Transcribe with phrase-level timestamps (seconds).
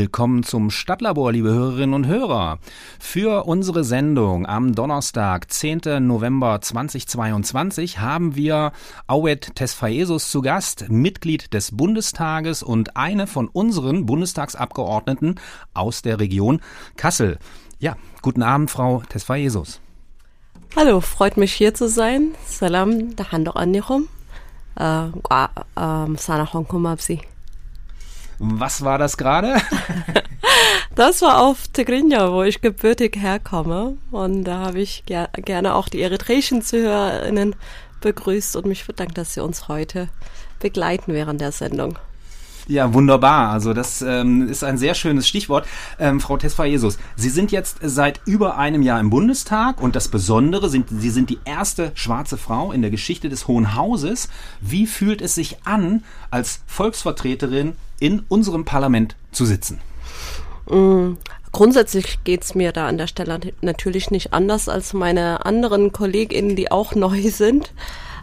[0.00, 2.60] Willkommen zum Stadtlabor, liebe Hörerinnen und Hörer.
[3.00, 6.06] Für unsere Sendung am Donnerstag, 10.
[6.06, 8.70] November 2022, haben wir
[9.08, 15.40] Auet Tesfaesus zu Gast, Mitglied des Bundestages und eine von unseren Bundestagsabgeordneten
[15.74, 16.60] aus der Region
[16.96, 17.40] Kassel.
[17.80, 19.80] Ja, guten Abend, Frau Tesfaesus.
[20.76, 22.36] Hallo, freut mich hier zu sein.
[22.46, 24.06] Salam, da hando annichum.
[24.78, 25.08] Äh,
[25.76, 26.82] ähm, sana Hongkong
[28.38, 29.56] was war das gerade?
[30.94, 33.96] das war auf Tigrinya, wo ich gebürtig herkomme.
[34.10, 37.54] Und da habe ich ger gerne auch die eritreischen ZuhörerInnen
[38.00, 40.08] begrüßt und mich bedankt, dass sie uns heute
[40.60, 41.98] begleiten während der Sendung.
[42.68, 43.50] Ja, wunderbar.
[43.50, 45.66] Also das ähm, ist ein sehr schönes Stichwort.
[45.98, 50.68] Ähm, Frau Jesus, Sie sind jetzt seit über einem Jahr im Bundestag und das Besondere
[50.68, 54.28] sind, Sie sind die erste schwarze Frau in der Geschichte des Hohen Hauses.
[54.60, 59.80] Wie fühlt es sich an, als Volksvertreterin in unserem Parlament zu sitzen?
[60.70, 61.14] Mm.
[61.50, 66.70] Grundsätzlich geht's mir da an der Stelle natürlich nicht anders als meine anderen KollegInnen, die
[66.70, 67.72] auch neu sind.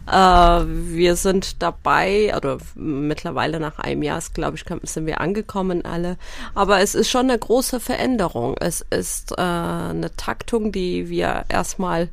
[0.07, 6.17] Äh, wir sind dabei, oder mittlerweile nach einem Jahr, glaube ich, sind wir angekommen alle.
[6.53, 8.55] Aber es ist schon eine große Veränderung.
[8.59, 12.09] Es ist äh, eine Taktung, die wir erstmal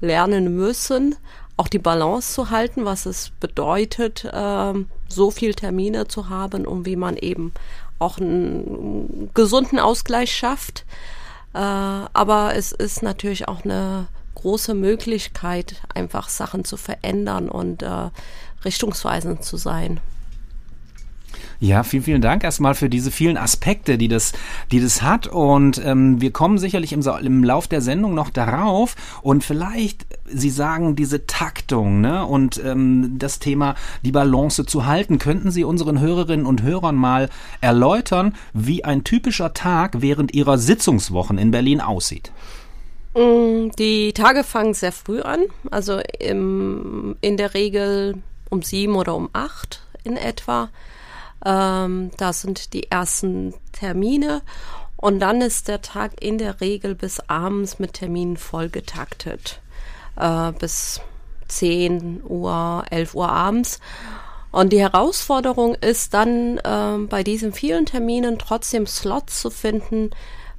[0.00, 1.16] lernen müssen,
[1.56, 4.72] auch die Balance zu halten, was es bedeutet, äh,
[5.08, 7.52] so viel Termine zu haben und wie man eben
[7.98, 10.84] auch einen gesunden Ausgleich schafft.
[11.54, 18.10] Äh, aber es ist natürlich auch eine große Möglichkeit, einfach Sachen zu verändern und äh,
[18.64, 20.00] richtungsweisend zu sein.
[21.58, 24.32] Ja, vielen, vielen Dank erstmal für diese vielen Aspekte, die das,
[24.70, 25.26] die das hat.
[25.26, 28.94] Und ähm, wir kommen sicherlich im, im Lauf der Sendung noch darauf.
[29.22, 32.26] Und vielleicht, Sie sagen, diese Taktung ne?
[32.26, 35.18] und ähm, das Thema, die Balance zu halten.
[35.18, 37.30] Könnten Sie unseren Hörerinnen und Hörern mal
[37.62, 42.32] erläutern, wie ein typischer Tag während Ihrer Sitzungswochen in Berlin aussieht?
[43.16, 49.14] Mm, die Tage fangen sehr früh an, also im, in der Regel um sieben oder
[49.14, 50.68] um acht in etwa.
[51.44, 54.42] Ähm, da sind die ersten Termine
[54.96, 59.60] und dann ist der Tag in der Regel bis abends mit Terminen vollgetaktet.
[60.16, 61.00] Äh, bis
[61.48, 63.80] 10 Uhr, 11 Uhr abends.
[64.52, 70.10] Und die Herausforderung ist dann äh, bei diesen vielen Terminen trotzdem Slots zu finden,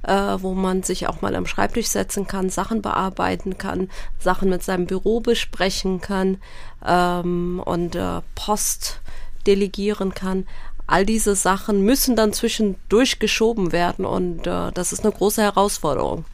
[0.02, 4.62] äh, wo man sich auch mal am Schreibtisch setzen kann, Sachen bearbeiten kann, Sachen mit
[4.62, 6.38] seinem Büro besprechen kann
[6.86, 9.00] ähm, und äh, Post
[9.46, 10.46] delegieren kann.
[10.86, 16.24] All diese Sachen müssen dann zwischendurch geschoben werden und äh, das ist eine große Herausforderung.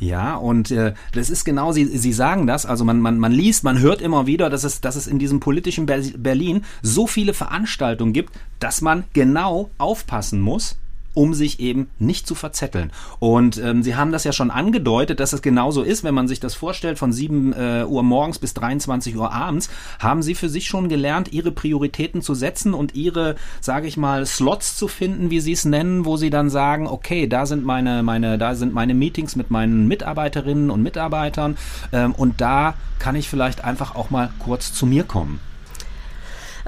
[0.00, 3.64] Ja, und äh, das ist genau, Sie, Sie sagen das, also man, man, man liest,
[3.64, 8.12] man hört immer wieder, dass es, dass es in diesem politischen Berlin so viele Veranstaltungen
[8.12, 10.78] gibt, dass man genau aufpassen muss,
[11.18, 12.92] um sich eben nicht zu verzetteln.
[13.18, 16.38] Und ähm, Sie haben das ja schon angedeutet, dass es genauso ist, wenn man sich
[16.38, 19.68] das vorstellt, von 7 äh, Uhr morgens bis 23 Uhr abends,
[19.98, 24.26] haben Sie für sich schon gelernt, Ihre Prioritäten zu setzen und Ihre, sage ich mal,
[24.26, 28.04] Slots zu finden, wie Sie es nennen, wo Sie dann sagen, okay, da sind meine,
[28.04, 31.56] meine, da sind meine Meetings mit meinen Mitarbeiterinnen und Mitarbeitern
[31.90, 35.40] ähm, und da kann ich vielleicht einfach auch mal kurz zu mir kommen.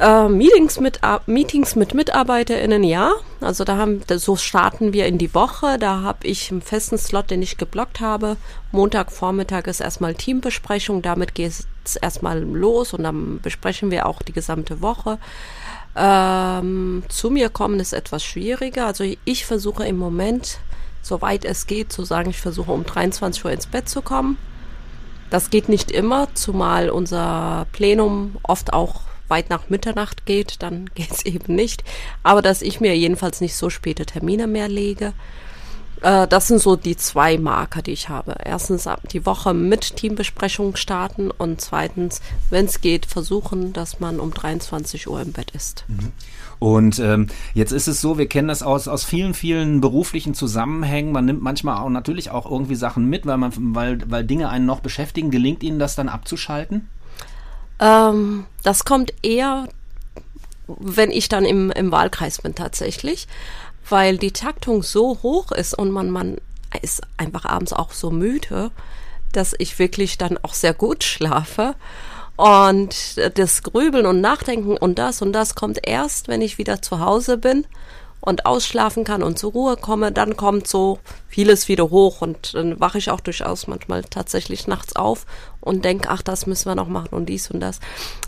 [0.01, 3.13] Äh, Meetings mit Meetings mit MitarbeiterInnen, ja.
[3.43, 5.79] Also da haben, so starten wir in die Woche.
[5.79, 8.39] Da habe ich einen festen Slot, den ich geblockt habe.
[8.73, 11.03] Montagvormittag ist erstmal Teambesprechung.
[11.03, 11.53] Damit geht
[11.85, 15.19] es erstmal los und dann besprechen wir auch die gesamte Woche.
[15.95, 18.87] Ähm, zu mir kommen ist etwas schwieriger.
[18.87, 20.61] Also ich versuche im Moment,
[21.03, 24.39] soweit es geht, zu sagen, ich versuche um 23 Uhr ins Bett zu kommen.
[25.29, 31.11] Das geht nicht immer, zumal unser Plenum oft auch weit nach Mitternacht geht, dann geht
[31.11, 31.85] es eben nicht.
[32.23, 35.13] Aber dass ich mir jedenfalls nicht so späte Termine mehr lege.
[36.03, 38.37] Äh, das sind so die zwei Marker, die ich habe.
[38.45, 44.33] Erstens die Woche mit Teambesprechung starten und zweitens, wenn es geht, versuchen, dass man um
[44.33, 45.85] 23 Uhr im Bett ist.
[45.89, 46.13] Mhm.
[46.59, 51.11] Und ähm, jetzt ist es so, wir kennen das aus, aus vielen, vielen beruflichen Zusammenhängen.
[51.11, 54.67] Man nimmt manchmal auch natürlich auch irgendwie Sachen mit, weil man, weil, weil Dinge einen
[54.67, 55.31] noch beschäftigen.
[55.31, 56.89] Gelingt Ihnen das dann abzuschalten?
[57.81, 59.69] Ähm, das kommt eher,
[60.67, 63.27] wenn ich dann im, im Wahlkreis bin tatsächlich,
[63.89, 66.37] weil die Taktung so hoch ist und man, man
[66.83, 68.71] ist einfach abends auch so müde,
[69.33, 71.75] dass ich wirklich dann auch sehr gut schlafe.
[72.37, 77.01] Und das Grübeln und Nachdenken und das und das kommt erst, wenn ich wieder zu
[77.01, 77.67] Hause bin
[78.21, 80.99] und ausschlafen kann und zur Ruhe komme, dann kommt so
[81.31, 85.27] vieles wieder hoch und dann wache ich auch durchaus manchmal tatsächlich nachts auf
[85.61, 87.81] und denke, ach, das müssen wir noch machen und dies und das.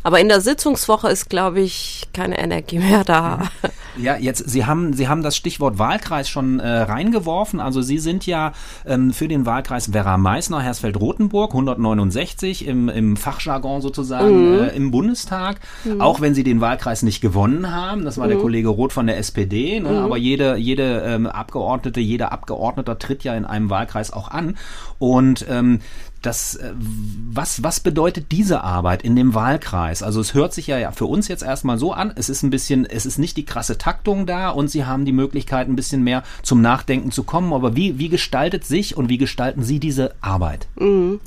[0.03, 3.51] Aber in der Sitzungswoche ist, glaube ich, keine Energie mehr da.
[3.99, 7.61] Ja, jetzt, Sie haben, Sie haben das Stichwort Wahlkreis schon äh, reingeworfen.
[7.61, 8.53] Also Sie sind ja
[8.87, 14.59] ähm, für den Wahlkreis Werra-Meißner, Hersfeld-Rotenburg, 169 im, im Fachjargon sozusagen mhm.
[14.61, 15.61] äh, im Bundestag.
[15.85, 16.01] Mhm.
[16.01, 18.31] Auch wenn Sie den Wahlkreis nicht gewonnen haben, das war mhm.
[18.31, 19.91] der Kollege Roth von der SPD, ne?
[19.91, 19.97] Mhm.
[19.99, 24.57] aber jede, jede ähm, Abgeordnete, jeder Abgeordneter tritt ja in einem Wahlkreis auch an.
[24.99, 25.81] Und ähm,
[26.23, 30.03] das, äh, was, was bedeutet diese Arbeit in dem Wahlkreis?
[30.03, 32.87] Also es hört sich ja für uns jetzt erstmal so an, es ist ein bisschen,
[32.87, 36.23] es ist nicht die krasse Taktung da und Sie haben die Möglichkeit, ein bisschen mehr
[36.43, 37.53] zum Nachdenken zu kommen.
[37.53, 40.67] Aber wie, wie gestaltet sich und wie gestalten Sie diese Arbeit?
[40.77, 41.21] Mhm.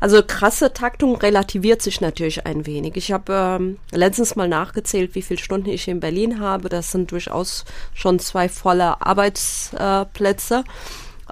[0.00, 2.96] Also krasse Taktung relativiert sich natürlich ein wenig.
[2.96, 6.68] Ich habe ähm, letztens mal nachgezählt, wie viele Stunden ich in Berlin habe.
[6.68, 7.64] Das sind durchaus
[7.94, 10.64] schon zwei volle Arbeitsplätze.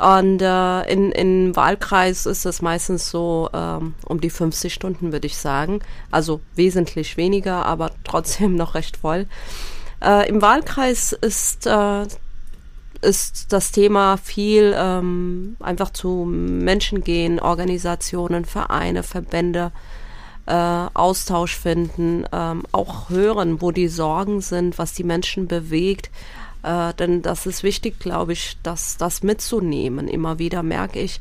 [0.01, 5.27] Und äh, in, in Wahlkreis ist es meistens so ähm, um die 50 Stunden, würde
[5.27, 5.81] ich sagen.
[6.11, 9.27] Also wesentlich weniger, aber trotzdem noch recht voll.
[10.03, 12.07] Äh, Im Wahlkreis ist, äh,
[13.03, 19.71] ist das Thema viel ähm, einfach zu Menschen gehen, Organisationen, Vereine, Verbände,
[20.47, 26.11] äh, Austausch finden, ähm, auch hören, wo die Sorgen sind, was die Menschen bewegt
[26.63, 30.09] äh, denn das ist wichtig, glaube ich, das, das mitzunehmen.
[30.09, 31.21] Immer wieder merke ich,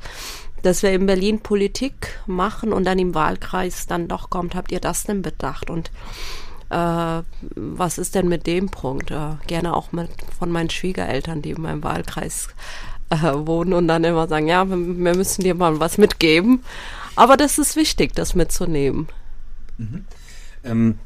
[0.63, 4.79] dass wir in Berlin Politik machen und dann im Wahlkreis dann doch kommt, habt ihr
[4.79, 5.69] das denn bedacht?
[5.69, 5.91] Und
[6.69, 7.21] äh,
[7.55, 9.11] was ist denn mit dem Punkt?
[9.11, 12.49] Äh, gerne auch mit von meinen Schwiegereltern, die in meinem Wahlkreis
[13.09, 16.63] äh, wohnen und dann immer sagen, ja, wir, wir, müssen dir mal was mitgeben.
[17.15, 19.07] Aber das ist wichtig, das mitzunehmen.
[19.77, 20.05] Mhm.
[20.63, 20.99] Ähm,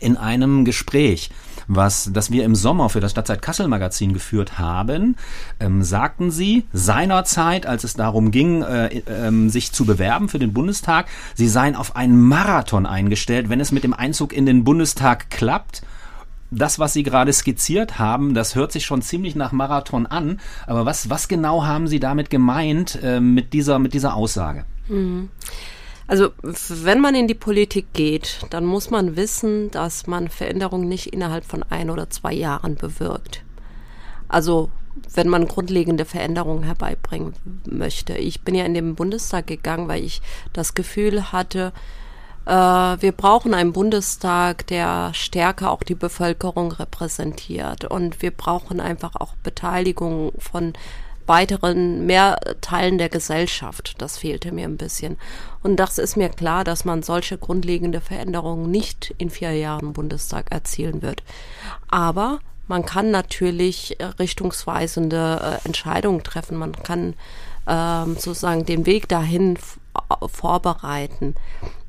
[0.00, 1.30] in einem Gespräch
[1.68, 5.16] was das wir im Sommer für das Stadtzeit Kassel Magazin geführt haben,
[5.60, 10.52] ähm, sagten sie seinerzeit, als es darum ging, äh, äh, sich zu bewerben für den
[10.52, 15.30] Bundestag, sie seien auf einen Marathon eingestellt, wenn es mit dem Einzug in den Bundestag
[15.30, 15.82] klappt
[16.50, 20.40] das, was Sie gerade skizziert haben, das hört sich schon ziemlich nach Marathon an.
[20.66, 24.64] Aber was, was genau haben Sie damit gemeint äh, mit, dieser, mit dieser Aussage?
[24.88, 25.28] Mhm.
[26.08, 31.08] Also wenn man in die Politik geht, dann muss man wissen, dass man Veränderungen nicht
[31.08, 33.44] innerhalb von ein oder zwei Jahren bewirkt.
[34.26, 34.70] Also
[35.14, 37.34] wenn man grundlegende Veränderungen herbeibringen
[37.66, 38.14] möchte.
[38.14, 40.22] Ich bin ja in den Bundestag gegangen, weil ich
[40.52, 41.72] das Gefühl hatte,
[42.46, 47.84] äh, wir brauchen einen Bundestag, der stärker auch die Bevölkerung repräsentiert.
[47.84, 50.72] Und wir brauchen einfach auch Beteiligung von
[51.28, 53.94] weiteren mehr Teilen der Gesellschaft.
[53.98, 55.16] Das fehlte mir ein bisschen.
[55.62, 60.50] Und das ist mir klar, dass man solche grundlegende Veränderungen nicht in vier Jahren Bundestag
[60.50, 61.22] erzielen wird.
[61.88, 66.58] Aber man kann natürlich richtungsweisende äh, Entscheidungen treffen.
[66.58, 67.14] Man kann
[67.66, 69.58] ähm, sozusagen den Weg dahin
[70.26, 71.34] vorbereiten.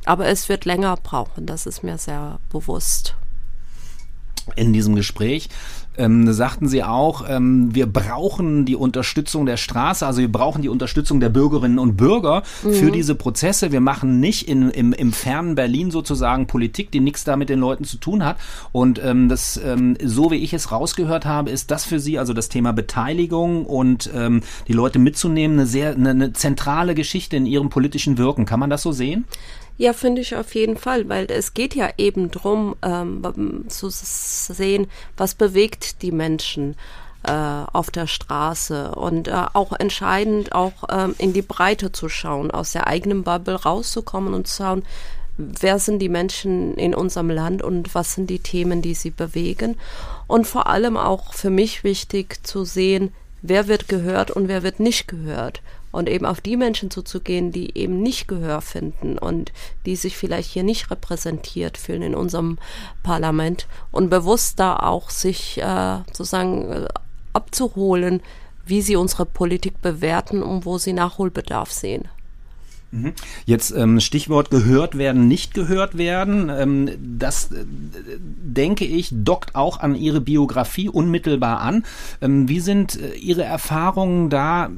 [0.05, 3.15] Aber es wird länger brauchen, das ist mir sehr bewusst.
[4.55, 5.49] In diesem Gespräch
[5.99, 10.69] ähm, sagten sie auch, ähm, wir brauchen die Unterstützung der Straße, also wir brauchen die
[10.69, 12.73] Unterstützung der Bürgerinnen und Bürger mhm.
[12.73, 13.71] für diese Prozesse.
[13.71, 17.59] Wir machen nicht in, im, im fernen Berlin sozusagen Politik, die nichts da mit den
[17.59, 18.37] Leuten zu tun hat.
[18.71, 22.33] Und ähm, das, ähm, so wie ich es rausgehört habe, ist das für sie, also
[22.33, 27.45] das Thema Beteiligung und ähm, die Leute mitzunehmen, eine sehr eine, eine zentrale Geschichte in
[27.45, 28.45] ihrem politischen Wirken.
[28.45, 29.25] Kann man das so sehen?
[29.79, 33.23] Ja, finde ich auf jeden Fall, weil es geht ja eben drum ähm,
[33.69, 36.75] zu sehen, was bewegt die Menschen
[37.23, 42.51] äh, auf der Straße und äh, auch entscheidend auch ähm, in die Breite zu schauen,
[42.51, 44.83] aus der eigenen Bubble rauszukommen und zu schauen,
[45.37, 49.77] wer sind die Menschen in unserem Land und was sind die Themen, die sie bewegen.
[50.27, 54.81] Und vor allem auch für mich wichtig zu sehen, wer wird gehört und wer wird
[54.81, 59.51] nicht gehört und eben auf die Menschen zuzugehen, die eben nicht Gehör finden und
[59.85, 62.57] die sich vielleicht hier nicht repräsentiert fühlen in unserem
[63.03, 66.87] Parlament und bewusst da auch sich äh, sozusagen äh,
[67.33, 68.21] abzuholen,
[68.65, 72.07] wie sie unsere Politik bewerten und wo sie Nachholbedarf sehen.
[72.91, 73.13] Mhm.
[73.45, 76.49] Jetzt ähm, Stichwort gehört werden, nicht gehört werden.
[76.49, 81.83] Ähm, das äh, denke ich dockt auch an Ihre Biografie unmittelbar an.
[82.21, 84.71] Ähm, wie sind äh, Ihre Erfahrungen da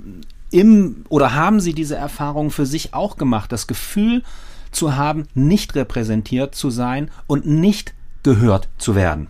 [0.51, 4.23] im oder haben Sie diese Erfahrung für sich auch gemacht, das Gefühl
[4.71, 7.93] zu haben, nicht repräsentiert zu sein und nicht
[8.23, 9.27] gehört zu werden?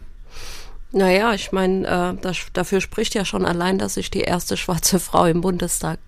[0.91, 5.25] Naja, ich meine, äh, dafür spricht ja schon allein, dass ich die erste schwarze Frau
[5.25, 5.99] im Bundestag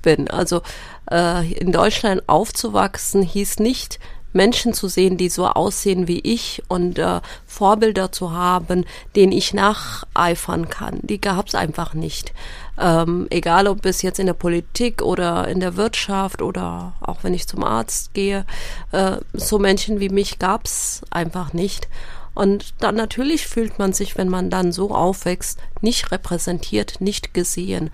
[0.00, 0.28] bin.
[0.28, 0.62] Also
[1.10, 3.98] äh, in Deutschland aufzuwachsen hieß nicht,
[4.32, 9.52] Menschen zu sehen, die so aussehen wie ich und äh, Vorbilder zu haben, denen ich
[9.52, 11.00] nacheifern kann.
[11.02, 12.32] Die gab es einfach nicht.
[12.78, 17.34] Ähm, egal ob es jetzt in der Politik oder in der Wirtschaft oder auch wenn
[17.34, 18.46] ich zum Arzt gehe,
[18.92, 21.88] äh, so Menschen wie mich gab es einfach nicht.
[22.34, 27.90] Und dann natürlich fühlt man sich, wenn man dann so aufwächst, nicht repräsentiert, nicht gesehen.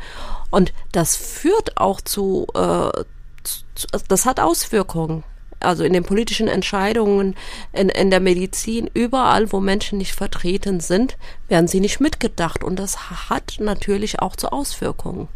[0.51, 3.05] Und das führt auch zu, äh,
[3.43, 3.65] zu
[4.09, 5.25] das hat Auswirkungen.
[5.61, 7.35] Also in den politischen Entscheidungen,
[7.73, 11.17] in, in der Medizin, überall, wo Menschen nicht vertreten sind,
[11.49, 12.63] werden sie nicht mitgedacht.
[12.63, 15.29] Und das hat natürlich auch zu Auswirkungen.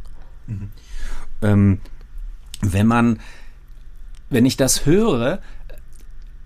[0.46, 0.70] Mhm.
[1.42, 1.80] Ähm,
[2.60, 3.20] wenn man,
[4.30, 5.40] wenn ich das höre,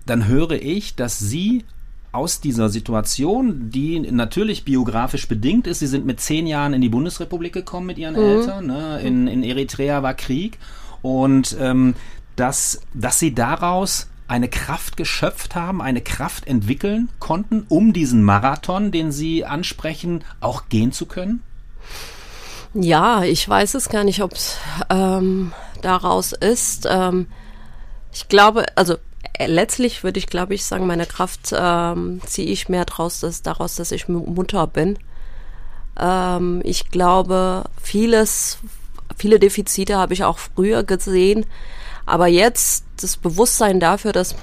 [0.05, 1.63] dann höre ich, dass Sie
[2.11, 6.89] aus dieser Situation, die natürlich biografisch bedingt ist, Sie sind mit zehn Jahren in die
[6.89, 8.21] Bundesrepublik gekommen mit Ihren mhm.
[8.21, 8.99] Eltern, ne?
[9.01, 10.57] in, in Eritrea war Krieg
[11.01, 11.93] und ähm,
[12.37, 18.91] dass, dass Sie daraus eine Kraft geschöpft haben, eine Kraft entwickeln konnten, um diesen Marathon,
[18.91, 21.41] den Sie ansprechen, auch gehen zu können?
[22.73, 24.57] Ja, ich weiß es gar nicht, ob es
[24.89, 26.87] ähm, daraus ist.
[26.89, 27.27] Ähm,
[28.13, 28.95] ich glaube, also
[29.33, 33.41] äh, letztlich würde ich, glaube ich, sagen, meine Kraft ähm, ziehe ich mehr draus, dass,
[33.41, 34.99] daraus, dass ich Mutter bin.
[35.99, 38.59] Ähm, ich glaube, vieles,
[39.15, 41.45] viele Defizite habe ich auch früher gesehen,
[42.07, 44.35] aber jetzt das Bewusstsein dafür, dass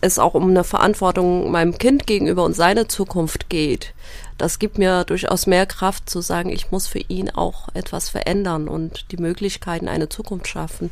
[0.00, 3.94] es auch um eine Verantwortung meinem Kind gegenüber und seine Zukunft geht,
[4.38, 8.66] das gibt mir durchaus mehr Kraft zu sagen, ich muss für ihn auch etwas verändern
[8.66, 10.90] und die Möglichkeiten, eine Zukunft schaffen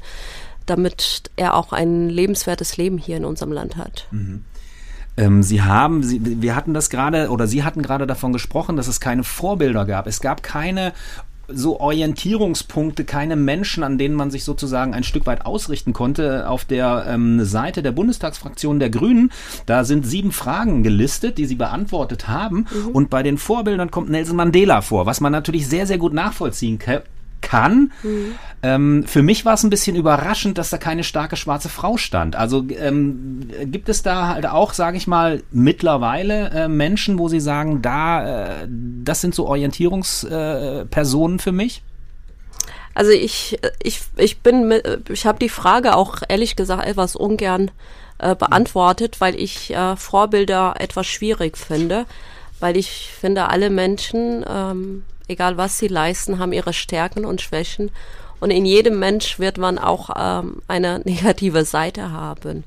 [0.70, 4.06] damit er auch ein lebenswertes Leben hier in unserem Land hat.
[4.12, 4.44] Mhm.
[5.16, 8.86] Ähm, Sie haben, Sie, wir hatten das gerade, oder Sie hatten gerade davon gesprochen, dass
[8.86, 10.06] es keine Vorbilder gab.
[10.06, 10.92] Es gab keine
[11.52, 16.48] so Orientierungspunkte, keine Menschen, an denen man sich sozusagen ein Stück weit ausrichten konnte.
[16.48, 19.30] Auf der ähm, Seite der Bundestagsfraktion der Grünen,
[19.66, 22.66] da sind sieben Fragen gelistet, die sie beantwortet haben.
[22.70, 22.88] Mhm.
[22.92, 26.78] Und bei den Vorbildern kommt Nelson Mandela vor, was man natürlich sehr, sehr gut nachvollziehen
[26.78, 27.00] kann
[27.40, 27.92] kann.
[28.02, 28.34] Mhm.
[28.62, 32.36] Ähm, für mich war es ein bisschen überraschend, dass da keine starke schwarze Frau stand.
[32.36, 37.40] Also ähm, gibt es da halt auch, sage ich mal, mittlerweile äh, Menschen, wo Sie
[37.40, 41.82] sagen, da, äh, das sind so Orientierungspersonen äh, für mich?
[42.94, 47.70] Also ich, ich, ich bin, mit, ich habe die Frage auch ehrlich gesagt etwas ungern
[48.18, 52.04] äh, beantwortet, weil ich äh, Vorbilder etwas schwierig finde,
[52.58, 57.90] weil ich finde, alle Menschen ähm, egal was sie leisten, haben ihre Stärken und Schwächen.
[58.40, 62.64] Und in jedem Mensch wird man auch ähm, eine negative Seite haben.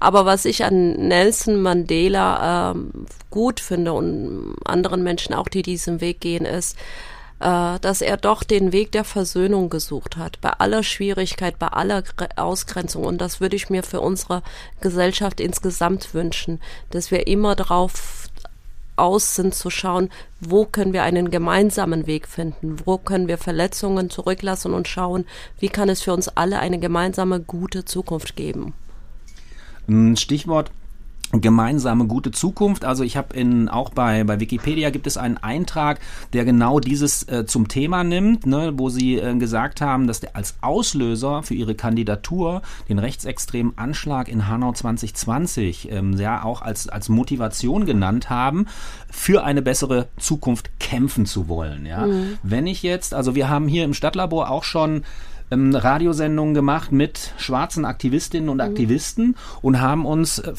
[0.00, 6.00] Aber was ich an Nelson Mandela ähm, gut finde und anderen Menschen auch, die diesen
[6.00, 6.76] Weg gehen, ist,
[7.42, 12.02] äh, dass er doch den Weg der Versöhnung gesucht hat, bei aller Schwierigkeit, bei aller
[12.36, 13.04] Ausgrenzung.
[13.04, 14.42] Und das würde ich mir für unsere
[14.80, 18.21] Gesellschaft insgesamt wünschen, dass wir immer darauf
[19.02, 20.08] aus sind, zu schauen,
[20.40, 25.26] wo können wir einen gemeinsamen Weg finden, wo können wir Verletzungen zurücklassen und schauen,
[25.58, 28.74] wie kann es für uns alle eine gemeinsame gute Zukunft geben.
[30.14, 30.70] Stichwort
[31.32, 32.84] gemeinsame gute Zukunft.
[32.84, 35.98] Also ich habe in auch bei bei Wikipedia gibt es einen Eintrag,
[36.32, 40.36] der genau dieses äh, zum Thema nimmt, ne, wo sie äh, gesagt haben, dass der
[40.36, 46.88] als Auslöser für ihre Kandidatur den rechtsextremen Anschlag in Hanau 2020 ähm, ja auch als
[46.88, 48.66] als Motivation genannt haben,
[49.10, 51.86] für eine bessere Zukunft kämpfen zu wollen.
[51.86, 52.38] Ja, mhm.
[52.42, 55.04] wenn ich jetzt, also wir haben hier im Stadtlabor auch schon
[55.52, 58.62] ähm, Radiosendungen gemacht mit schwarzen Aktivistinnen und mhm.
[58.62, 60.52] Aktivisten und haben uns äh,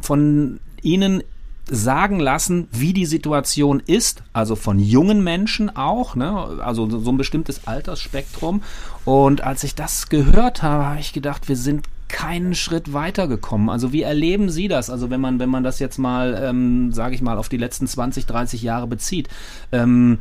[0.00, 1.22] von ihnen
[1.70, 6.32] sagen lassen, wie die Situation ist, also von jungen Menschen auch, ne?
[6.62, 8.62] also so ein bestimmtes Altersspektrum.
[9.04, 13.70] Und als ich das gehört habe, habe ich gedacht, wir sind keinen Schritt weitergekommen.
[13.70, 14.90] Also wie erleben Sie das?
[14.90, 17.86] Also wenn man, wenn man das jetzt mal, ähm, sage ich mal, auf die letzten
[17.86, 19.28] 20, 30 Jahre bezieht.
[19.70, 20.18] Ähm,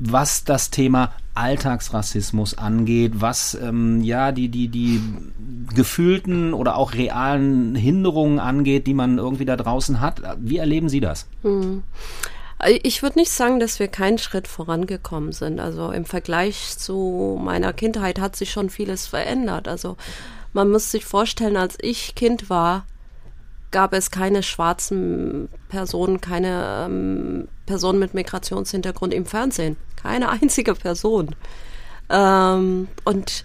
[0.00, 5.00] was das Thema Alltagsrassismus angeht, was ähm, ja die die die
[5.74, 10.22] gefühlten oder auch realen Hinderungen angeht, die man irgendwie da draußen hat.
[10.38, 11.26] Wie erleben Sie das?
[11.42, 11.82] Hm.
[12.82, 15.58] Ich würde nicht sagen, dass wir keinen Schritt vorangekommen sind.
[15.58, 19.66] Also im Vergleich zu meiner Kindheit hat sich schon vieles verändert.
[19.66, 19.96] Also
[20.52, 22.84] man muss sich vorstellen, als ich Kind war,
[23.72, 29.76] gab es keine schwarzen Personen, keine ähm, Personen mit Migrationshintergrund im Fernsehen.
[29.96, 31.34] Keine einzige Person.
[32.08, 33.44] Ähm, und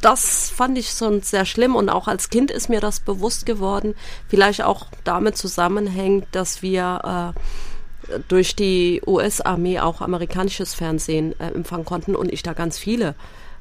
[0.00, 3.94] das fand ich schon sehr schlimm und auch als Kind ist mir das bewusst geworden.
[4.28, 11.84] Vielleicht auch damit zusammenhängt, dass wir äh, durch die US-Armee auch amerikanisches Fernsehen äh, empfangen
[11.84, 13.14] konnten und ich da ganz viele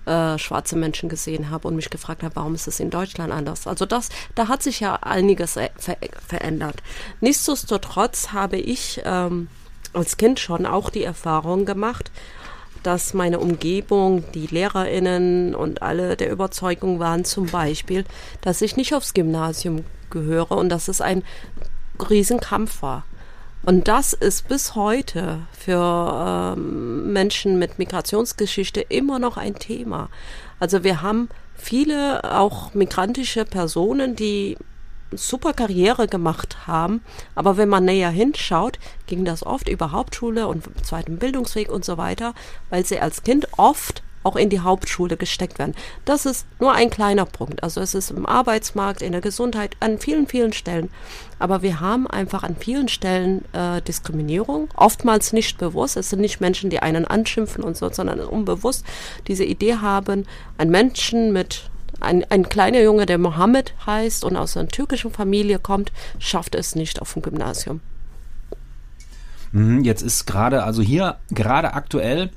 [0.05, 3.67] äh, schwarze Menschen gesehen habe und mich gefragt habe, warum ist es in Deutschland anders?
[3.67, 6.81] Also das, da hat sich ja einiges ver verändert.
[7.20, 9.48] Nichtsdestotrotz habe ich ähm,
[9.93, 12.12] als Kind schon auch die Erfahrung gemacht,
[12.84, 18.05] dass meine Umgebung, die LehrerInnen und alle der Überzeugung waren zum Beispiel,
[18.41, 21.24] dass ich nicht aufs Gymnasium gehöre und dass es ein
[22.10, 23.03] Riesenkampf war.
[23.63, 30.10] Und das ist bis heute für ähm, Menschen mit Migrationsgeschichte immer noch ein Thema.
[30.60, 34.58] Also wir haben viele auch migrantische Personen, die
[35.12, 37.01] super Karriere gemacht haben,
[37.36, 41.98] aber wenn man näher hinschaut, ging das oft über Hauptschule und zweiten Bildungsweg und so
[41.98, 42.34] weiter,
[42.70, 45.75] weil sie als Kind oft auch in die Hauptschule gesteckt werden.
[46.05, 47.63] Das ist nur ein kleiner Punkt.
[47.63, 50.89] Also es ist im Arbeitsmarkt, in der Gesundheit, an vielen, vielen Stellen.
[51.39, 55.97] Aber wir haben einfach an vielen Stellen äh, Diskriminierung, oftmals nicht bewusst.
[55.97, 58.85] Es sind nicht Menschen, die einen anschimpfen und so, sondern unbewusst
[59.27, 60.25] diese Idee haben,
[60.57, 65.59] ein Menschen mit ein, ein kleiner Junge, der Mohammed heißt und aus einer türkischen Familie
[65.59, 67.79] kommt, schafft es nicht auf dem Gymnasium.
[69.51, 72.31] Mhm, jetzt ist gerade, also hier gerade aktuell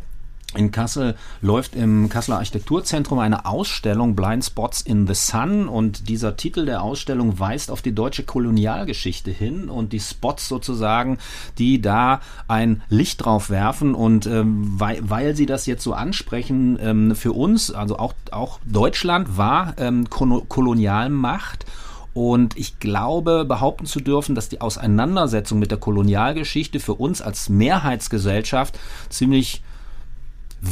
[0.56, 5.68] in Kassel läuft im Kasseler Architekturzentrum eine Ausstellung Blind Spots in the Sun.
[5.68, 11.18] Und dieser Titel der Ausstellung weist auf die deutsche Kolonialgeschichte hin und die Spots sozusagen,
[11.58, 13.94] die da ein Licht drauf werfen.
[13.94, 18.61] Und ähm, weil, weil sie das jetzt so ansprechen, ähm, für uns, also auch, auch
[18.64, 21.66] Deutschland war ähm, Kolonialmacht.
[22.14, 27.49] Und ich glaube, behaupten zu dürfen, dass die Auseinandersetzung mit der Kolonialgeschichte für uns als
[27.49, 29.62] Mehrheitsgesellschaft ziemlich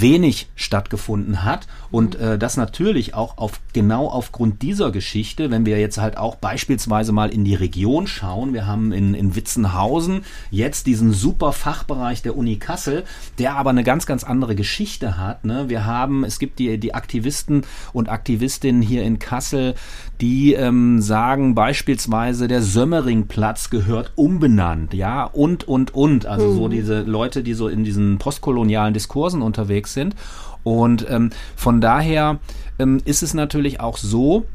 [0.01, 5.79] wenig stattgefunden hat und äh, das natürlich auch auf genau aufgrund dieser Geschichte, wenn wir
[5.79, 10.87] jetzt halt auch beispielsweise mal in die Region schauen, wir haben in, in Witzenhausen jetzt
[10.87, 13.05] diesen super Fachbereich der Uni Kassel,
[13.39, 15.45] der aber eine ganz, ganz andere Geschichte hat.
[15.45, 15.69] Ne?
[15.69, 19.75] Wir haben, es gibt die, die Aktivisten und Aktivistinnen hier in Kassel,
[20.23, 26.25] die ähm, sagen beispielsweise, der Sömmeringplatz gehört umbenannt, ja, und, und, und.
[26.25, 26.57] Also mhm.
[26.57, 30.17] so diese Leute, die so in diesen postkolonialen Diskursen unterwegs sind.
[30.65, 32.39] Und ähm, von daher
[32.79, 34.47] ähm, ist es natürlich auch so,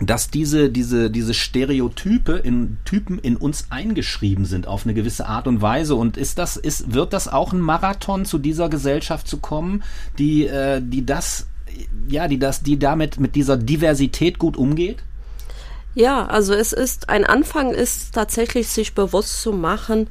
[0.00, 5.46] dass diese, diese, diese Stereotype in Typen in uns eingeschrieben sind auf eine gewisse Art
[5.46, 5.94] und Weise.
[5.94, 9.82] Und ist das, ist, wird das auch ein Marathon zu dieser Gesellschaft zu kommen,
[10.18, 11.46] die, äh, die das
[12.08, 15.02] ja, die das, die damit mit dieser Diversität gut umgeht?
[15.94, 20.08] Ja, also es ist ein Anfang ist tatsächlich sich bewusst zu machen,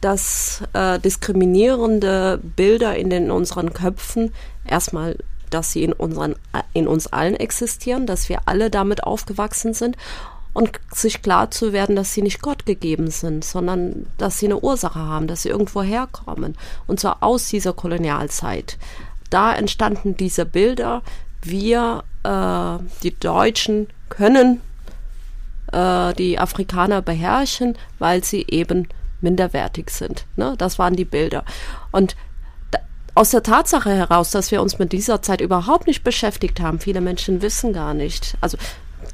[0.00, 4.32] dass äh, diskriminierende Bilder in den unseren Köpfen
[4.64, 5.16] erstmal
[5.50, 6.34] dass sie in unseren
[6.72, 9.96] in uns allen existieren, dass wir alle damit aufgewachsen sind
[10.52, 14.58] und sich klar zu werden, dass sie nicht Gott gegeben sind, sondern dass sie eine
[14.58, 16.56] Ursache haben, dass sie irgendwo herkommen
[16.88, 18.76] und zwar aus dieser Kolonialzeit
[19.30, 21.02] da entstanden diese Bilder.
[21.42, 24.60] Wir, äh, die Deutschen, können
[25.72, 28.88] äh, die Afrikaner beherrschen, weil sie eben
[29.26, 30.24] minderwertig sind.
[30.36, 30.54] Ne?
[30.56, 31.44] Das waren die Bilder.
[31.90, 32.14] Und
[33.16, 37.00] aus der Tatsache heraus, dass wir uns mit dieser Zeit überhaupt nicht beschäftigt haben, viele
[37.00, 38.56] Menschen wissen gar nicht, also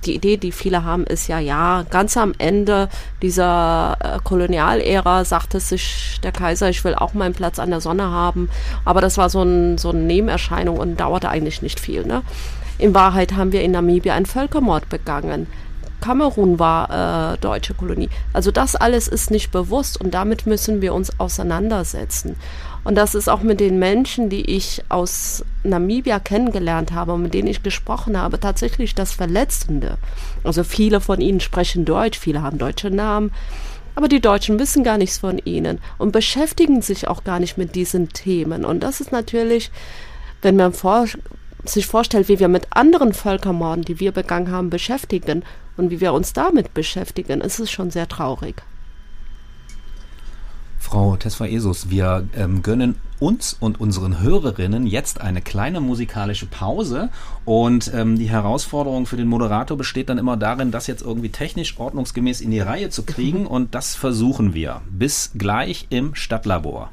[0.05, 2.89] die Idee, die viele haben, ist ja, ja, ganz am Ende
[3.23, 8.11] dieser äh, Kolonialära sagte sich der Kaiser, ich will auch meinen Platz an der Sonne
[8.11, 8.49] haben.
[8.85, 12.05] Aber das war so, ein, so eine Nebenerscheinung und dauerte eigentlich nicht viel.
[12.05, 12.23] Ne?
[12.79, 15.47] In Wahrheit haben wir in Namibia einen Völkermord begangen.
[16.03, 18.11] Kamerun war äh, deutsche Kolonie.
[18.35, 22.37] Also das alles ist nicht bewusst und damit müssen wir uns auseinandersetzen.
[22.85, 27.33] Und das ist auch mit den Menschen, die ich aus Namibia kennengelernt habe und mit
[27.33, 29.99] denen ich gesprochen habe, tatsächlich das Verletzende.
[30.43, 33.31] Also viele von ihnen sprechen Deutsch, viele haben deutsche Namen.
[33.95, 37.75] Aber die Deutschen wissen gar nichts von ihnen und beschäftigen sich auch gar nicht mit
[37.75, 38.65] diesen Themen.
[38.65, 39.71] Und das ist natürlich,
[40.41, 41.07] wenn man vor,
[41.65, 45.45] sich vorstellt, wie wir mit anderen Völkermorden, die wir begangen haben, beschäftigen
[45.77, 48.63] und wie wir uns damit beschäftigen, ist es schon sehr traurig.
[50.79, 57.09] Frau Tesfaesus, wir ähm, gönnen uns und unseren Hörerinnen jetzt eine kleine musikalische Pause
[57.45, 61.79] und ähm, die Herausforderung für den Moderator besteht dann immer darin, das jetzt irgendwie technisch
[61.79, 64.83] ordnungsgemäß in die Reihe zu kriegen und das versuchen wir.
[64.91, 66.91] Bis gleich im Stadtlabor.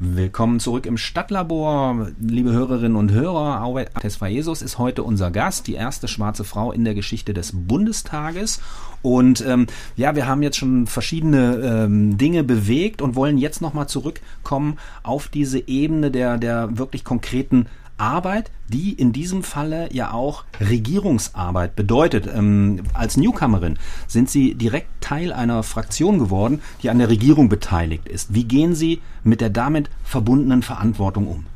[0.00, 3.64] Willkommen zurück im Stadtlabor, liebe Hörerinnen und Hörer.
[3.64, 3.86] Auwe
[4.28, 8.60] Jesus ist heute unser Gast, die erste schwarze Frau in der Geschichte des Bundestages.
[9.02, 13.88] Und ähm, ja, wir haben jetzt schon verschiedene ähm, Dinge bewegt und wollen jetzt nochmal
[13.88, 17.66] zurückkommen auf diese Ebene der, der wirklich konkreten
[17.98, 22.26] Arbeit, die in diesem Falle ja auch Regierungsarbeit bedeutet.
[22.26, 28.08] Ähm, als Newcomerin sind Sie direkt Teil einer Fraktion geworden, die an der Regierung beteiligt
[28.08, 28.34] ist.
[28.34, 31.46] Wie gehen Sie mit der damit verbundenen Verantwortung um?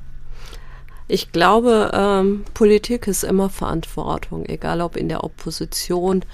[1.09, 6.25] Ich glaube, ähm, Politik ist immer Verantwortung, egal ob in der Opposition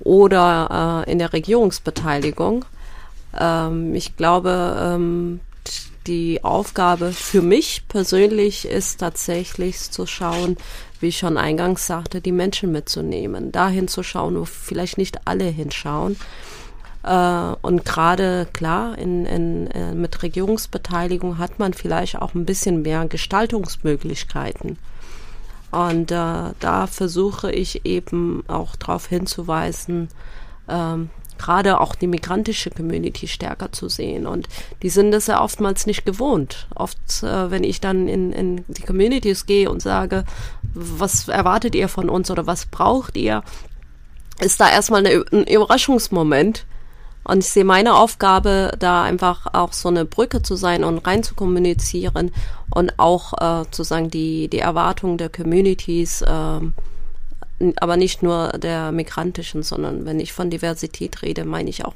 [0.00, 2.64] oder äh, in der Regierungsbeteiligung.
[3.38, 5.40] Ähm, ich glaube, ähm,
[6.06, 10.56] die Aufgabe für mich persönlich ist tatsächlich zu schauen,
[11.00, 15.44] wie ich schon eingangs sagte, die Menschen mitzunehmen, dahin zu schauen, wo vielleicht nicht alle
[15.44, 16.16] hinschauen.
[17.02, 22.82] Äh, und gerade klar, in, in, äh, mit Regierungsbeteiligung hat man vielleicht auch ein bisschen
[22.82, 24.78] mehr Gestaltungsmöglichkeiten.
[25.70, 30.08] Und äh, da versuche ich eben auch darauf hinzuweisen,
[30.68, 34.26] ähm, gerade auch die migrantische Community stärker zu sehen.
[34.26, 34.48] Und
[34.82, 36.68] die sind das ja oftmals nicht gewohnt.
[36.74, 40.24] Oft, äh, wenn ich dann in, in die Communities gehe und sage,
[40.74, 43.42] was erwartet ihr von uns oder was braucht ihr,
[44.40, 46.66] ist da erstmal eine, ein Überraschungsmoment.
[47.24, 51.24] Und ich sehe meine Aufgabe, da einfach auch so eine Brücke zu sein und rein
[51.24, 52.30] zu kommunizieren
[52.70, 56.60] und auch äh, zu sagen, die, die Erwartungen der Communities äh,
[57.76, 61.94] aber nicht nur der migrantischen, sondern wenn ich von Diversität rede, meine ich auch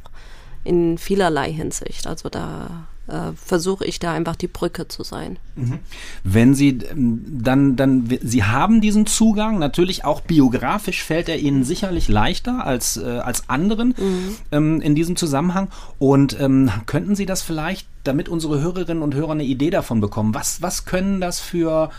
[0.64, 2.06] in vielerlei Hinsicht.
[2.06, 5.38] Also da äh, versuche ich da einfach die Brücke zu sein.
[5.56, 5.78] Mhm.
[6.22, 11.64] Wenn Sie ähm, dann, dann, Sie haben diesen Zugang, natürlich auch biografisch fällt er Ihnen
[11.64, 14.36] sicherlich leichter als, äh, als anderen mhm.
[14.52, 15.68] ähm, in diesem Zusammenhang.
[15.98, 20.34] Und ähm, könnten Sie das vielleicht, damit unsere Hörerinnen und Hörer eine Idee davon bekommen,
[20.34, 21.90] was, was können das für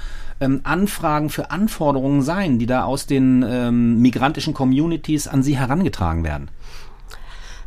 [0.42, 6.24] ähm, Anfragen, für Anforderungen sein, die da aus den ähm, migrantischen Communities an Sie herangetragen
[6.24, 6.50] werden?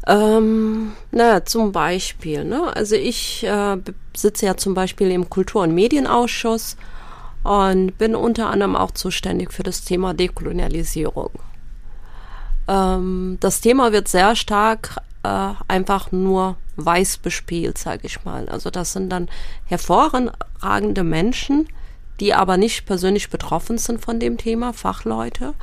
[0.06, 2.76] Ähm, na, zum Beispiel, ne?
[2.76, 3.78] Also ich äh,
[4.14, 6.76] sitze ja zum Beispiel im Kultur- und Medienausschuss
[7.42, 11.30] und bin unter anderem auch zuständig für das Thema Dekolonialisierung.
[12.68, 18.48] Ähm, das Thema wird sehr stark äh, einfach nur weiß bespielt, sage ich mal.
[18.48, 19.28] Also das sind dann
[19.66, 21.68] hervorragende Menschen,
[22.20, 25.54] die aber nicht persönlich betroffen sind von dem Thema, Fachleute.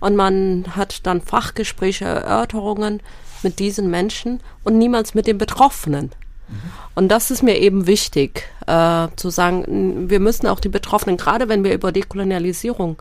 [0.00, 3.00] Und man hat dann Fachgespräche, Erörterungen
[3.42, 6.10] mit diesen Menschen und niemals mit den Betroffenen.
[6.48, 6.54] Mhm.
[6.94, 11.48] Und das ist mir eben wichtig, äh, zu sagen, wir müssen auch die Betroffenen, gerade
[11.48, 13.00] wenn wir über Dekolonialisierung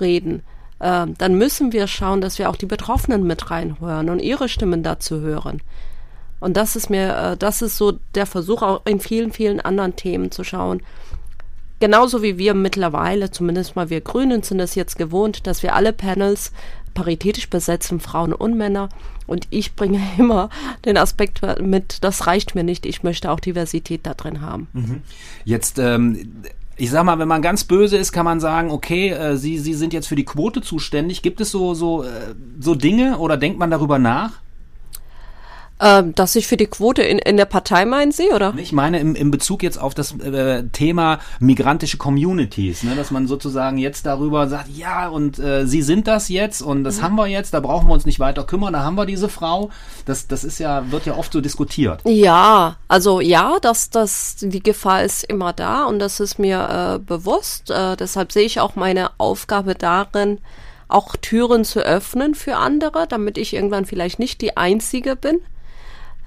[0.00, 0.42] reden,
[0.78, 4.82] äh, dann müssen wir schauen, dass wir auch die Betroffenen mit reinhören und ihre Stimmen
[4.82, 5.62] dazu hören.
[6.40, 9.94] Und das ist mir, äh, das ist so der Versuch, auch in vielen, vielen anderen
[9.94, 10.82] Themen zu schauen.
[11.82, 15.92] Genauso wie wir mittlerweile, zumindest mal wir Grünen sind es jetzt gewohnt, dass wir alle
[15.92, 16.52] Panels
[16.94, 18.88] paritätisch besetzen, Frauen und Männer.
[19.26, 20.48] Und ich bringe immer
[20.84, 24.68] den Aspekt mit, das reicht mir nicht, ich möchte auch Diversität da drin haben.
[24.72, 25.02] Mhm.
[25.44, 26.44] Jetzt, ähm,
[26.76, 29.74] ich sag mal, wenn man ganz böse ist, kann man sagen, okay, äh, Sie, Sie
[29.74, 31.20] sind jetzt für die Quote zuständig.
[31.20, 34.34] Gibt es so, so, äh, so Dinge oder denkt man darüber nach?
[35.84, 38.54] Ähm, dass ich für die Quote in, in der Partei meinen Sie, oder?
[38.56, 43.26] Ich meine im, im Bezug jetzt auf das äh, Thema migrantische Communities, ne, dass man
[43.26, 47.02] sozusagen jetzt darüber sagt, ja, und äh, Sie sind das jetzt und das mhm.
[47.02, 49.70] haben wir jetzt, da brauchen wir uns nicht weiter kümmern, da haben wir diese Frau.
[50.06, 52.00] Das, das ist ja, wird ja oft so diskutiert.
[52.04, 56.98] Ja, also ja, dass das, die Gefahr ist immer da und das ist mir äh,
[57.00, 57.72] bewusst.
[57.72, 60.38] Äh, deshalb sehe ich auch meine Aufgabe darin,
[60.86, 65.40] auch Türen zu öffnen für andere, damit ich irgendwann vielleicht nicht die Einzige bin,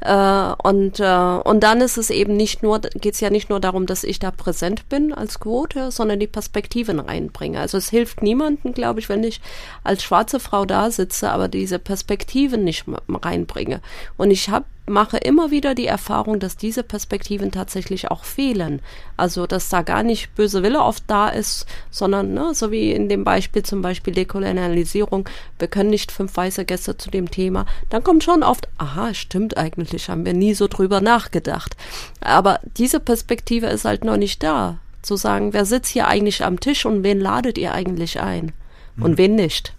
[0.02, 3.60] äh, und, äh, und dann ist es eben nicht nur, geht es ja nicht nur
[3.60, 7.60] darum, dass ich da präsent bin als Quote, sondern die Perspektiven reinbringe.
[7.60, 9.42] Also es hilft niemandem, glaube ich, wenn ich
[9.84, 13.82] als schwarze Frau da sitze, aber diese Perspektiven nicht reinbringe.
[14.18, 18.82] Und ich habe mache immer wieder die Erfahrung, dass diese Perspektiven tatsächlich auch fehlen.
[19.18, 23.10] Also, dass da gar nicht böse Wille oft da ist, sondern, ne, so wie in
[23.10, 28.04] dem Beispiel zum Beispiel Dekolonialisierung, wir können nicht fünf weiße Gäste zu dem Thema, dann
[28.04, 31.76] kommt schon oft, aha, stimmt eigentlich, haben wir nie so drüber nachgedacht.
[32.22, 34.78] Aber diese Perspektive ist halt noch nicht da.
[35.02, 38.54] Zu sagen, wer sitzt hier eigentlich am Tisch und wen ladet ihr eigentlich ein?
[38.98, 39.18] Und hm.
[39.18, 39.75] wen nicht?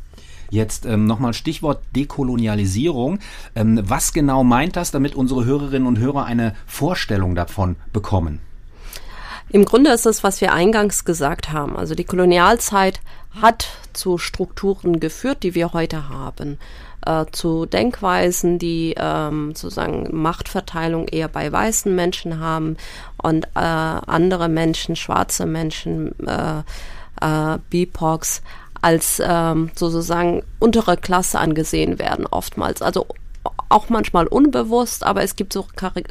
[0.51, 3.19] Jetzt ähm, nochmal Stichwort Dekolonialisierung.
[3.55, 8.41] Ähm, was genau meint das, damit unsere Hörerinnen und Hörer eine Vorstellung davon bekommen?
[9.49, 11.77] Im Grunde ist es, was wir eingangs gesagt haben.
[11.77, 13.01] Also die Kolonialzeit
[13.41, 16.59] hat zu Strukturen geführt, die wir heute haben.
[17.07, 22.77] Äh, zu Denkweisen, die ähm, sozusagen Machtverteilung eher bei weißen Menschen haben
[23.23, 26.63] und äh, andere Menschen, schwarze Menschen, äh,
[27.21, 28.43] äh, BIPOCs
[28.83, 32.83] als ähm, sozusagen untere Klasse angesehen werden oftmals.
[32.83, 33.07] Also
[33.69, 35.67] auch manchmal unbewusst, aber es gibt so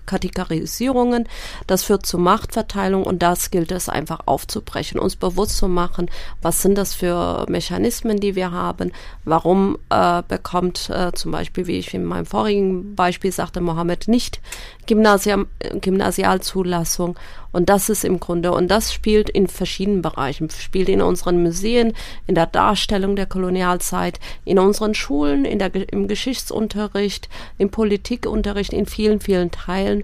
[0.06, 1.28] Kategorisierungen.
[1.67, 6.10] Das führt zu Machtverteilung und das gilt es einfach aufzubrechen, uns bewusst zu machen,
[6.41, 8.91] was sind das für Mechanismen, die wir haben,
[9.23, 14.41] warum äh, bekommt äh, zum Beispiel, wie ich in meinem vorigen Beispiel sagte, Mohammed nicht
[14.86, 15.47] Gymnasium,
[15.82, 17.17] Gymnasialzulassung
[17.55, 21.93] und das ist im Grunde, und das spielt in verschiedenen Bereichen, spielt in unseren Museen,
[22.27, 28.85] in der Darstellung der Kolonialzeit, in unseren Schulen, in der, im Geschichtsunterricht, im Politikunterricht, in
[28.85, 30.03] vielen, vielen Teilen.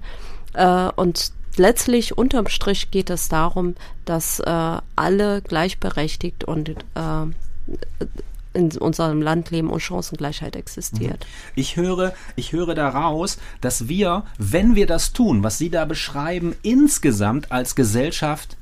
[0.53, 6.75] Äh, und letztlich unterm Strich geht es darum, dass äh, alle gleichberechtigt und äh,
[8.53, 11.25] in unserem Land leben und Chancengleichheit existiert.
[11.25, 11.51] Mhm.
[11.55, 16.55] Ich höre, ich höre daraus, dass wir, wenn wir das tun, was Sie da beschreiben,
[16.61, 18.57] insgesamt als Gesellschaft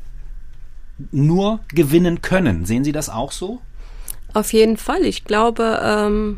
[1.11, 2.65] nur gewinnen können.
[2.65, 3.61] Sehen Sie das auch so?
[4.33, 5.05] Auf jeden Fall.
[5.05, 6.37] Ich glaube, ähm,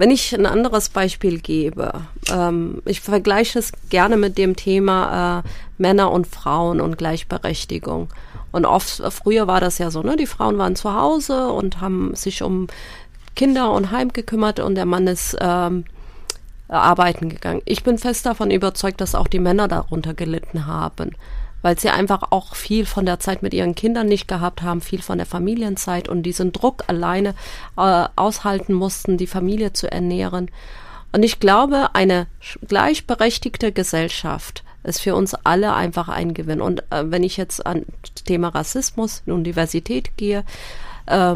[0.00, 1.92] wenn ich ein anderes Beispiel gebe,
[2.32, 8.08] ähm, ich vergleiche es gerne mit dem Thema äh, Männer und Frauen und Gleichberechtigung.
[8.50, 10.16] Und oft, früher war das ja so, ne?
[10.16, 12.68] Die Frauen waren zu Hause und haben sich um
[13.36, 15.84] Kinder und Heim gekümmert und der Mann ist ähm,
[16.68, 17.60] arbeiten gegangen.
[17.66, 21.10] Ich bin fest davon überzeugt, dass auch die Männer darunter gelitten haben
[21.62, 25.02] weil sie einfach auch viel von der Zeit mit ihren Kindern nicht gehabt haben, viel
[25.02, 27.34] von der Familienzeit und diesen Druck alleine
[27.76, 30.50] äh, aushalten mussten, die Familie zu ernähren.
[31.12, 32.26] Und ich glaube, eine
[32.66, 36.60] gleichberechtigte Gesellschaft ist für uns alle einfach ein Gewinn.
[36.60, 40.44] Und äh, wenn ich jetzt an das Thema Rassismus und Diversität gehe,
[41.06, 41.34] äh,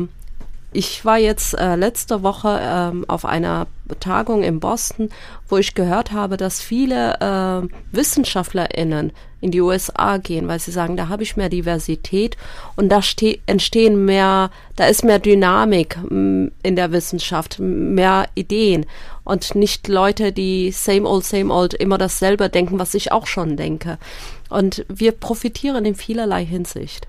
[0.75, 3.69] ich war jetzt äh, letzte Woche ähm, auf einer
[4.01, 5.09] Tagung in Boston,
[5.49, 10.97] wo ich gehört habe, dass viele äh, WissenschaftlerInnen in die USA gehen, weil sie sagen,
[10.97, 12.37] da habe ich mehr Diversität
[12.77, 13.01] und da
[13.47, 18.87] entstehen mehr, da ist mehr Dynamik in der Wissenschaft, mehr Ideen
[19.23, 23.57] und nicht Leute, die same old, same old immer dasselbe denken, was ich auch schon
[23.57, 23.99] denke.
[24.49, 27.07] Und wir profitieren in vielerlei Hinsicht.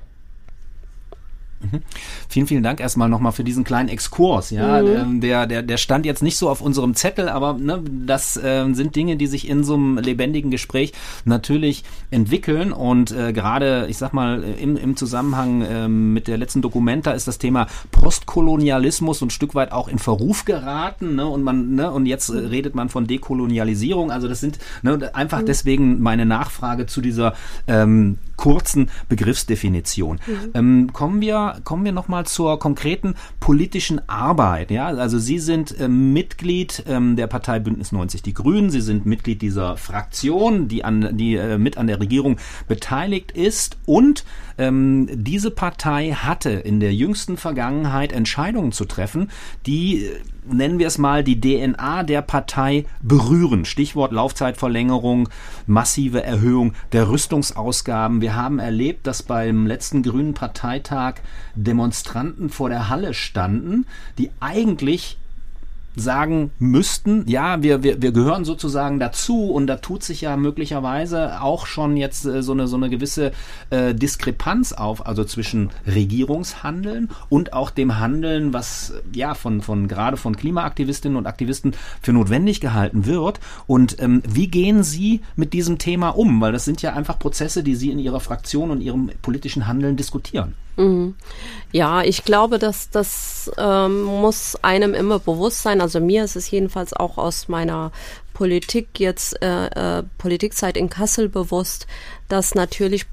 [1.72, 1.82] Mhm.
[2.30, 4.50] Vielen, vielen Dank erstmal nochmal für diesen kleinen Exkurs.
[4.50, 5.22] Ja, mhm.
[5.22, 8.96] Der, der, der stand jetzt nicht so auf unserem Zettel, aber ne, das äh, sind
[8.96, 10.94] Dinge, die sich in so einem lebendigen Gespräch
[11.26, 16.62] natürlich entwickeln und äh, gerade, ich sag mal, im, im Zusammenhang äh, mit der letzten
[16.62, 21.76] Dokumenta ist das Thema Postkolonialismus ein Stück weit auch in Verruf geraten, ne, und man,
[21.76, 24.12] ne, und jetzt äh, redet man von Dekolonialisierung.
[24.12, 25.46] Also das sind ne, einfach mhm.
[25.46, 27.34] deswegen meine Nachfrage zu dieser
[27.68, 30.20] ähm, kurzen Begriffsdefinition.
[30.26, 30.52] Mhm.
[30.54, 34.72] Ähm, kommen wir, kommen wir nochmal zur konkreten politischen Arbeit.
[34.72, 38.70] Ja, also Sie sind äh, Mitglied ähm, der Partei Bündnis 90 Die Grünen.
[38.70, 43.78] Sie sind Mitglied dieser Fraktion, die an, die äh, mit an der Regierung beteiligt ist
[43.86, 44.26] und
[44.58, 49.30] ähm, diese Partei hatte in der jüngsten Vergangenheit Entscheidungen zu treffen,
[49.66, 53.66] die äh, nennen wir es mal, die DNA der Partei berühren.
[53.66, 55.30] Stichwort Laufzeitverlängerung,
[55.68, 58.22] massive Erhöhung der Rüstungsausgaben.
[58.22, 61.16] Wir haben erlebt, dass beim letzten Grünen Parteitag
[61.56, 63.86] Demonstranten vor der Halle standen,
[64.18, 65.18] die eigentlich
[65.96, 71.42] sagen müssten, ja, wir, wir, wir gehören sozusagen dazu und da tut sich ja möglicherweise
[71.42, 73.32] auch schon jetzt äh, so eine so eine gewisse
[73.70, 80.18] äh, Diskrepanz auf, also zwischen Regierungshandeln und auch dem Handeln, was ja von von gerade
[80.18, 83.40] von Klimaaktivistinnen und Aktivisten für notwendig gehalten wird.
[83.68, 86.42] Und ähm, wie gehen Sie mit diesem Thema um?
[86.42, 89.96] Weil das sind ja einfach Prozesse, die Sie in Ihrer Fraktion und Ihrem politischen Handeln
[89.96, 90.54] diskutieren.
[90.78, 91.16] Mhm.
[91.72, 95.82] Ja, ich glaube, dass das ähm, muss einem immer bewusst sein.
[95.82, 97.92] Also mir ist es jedenfalls auch aus meiner
[98.34, 101.88] Politik jetzt äh, äh, Politikzeit in Kassel bewusst,
[102.28, 103.08] dass natürlich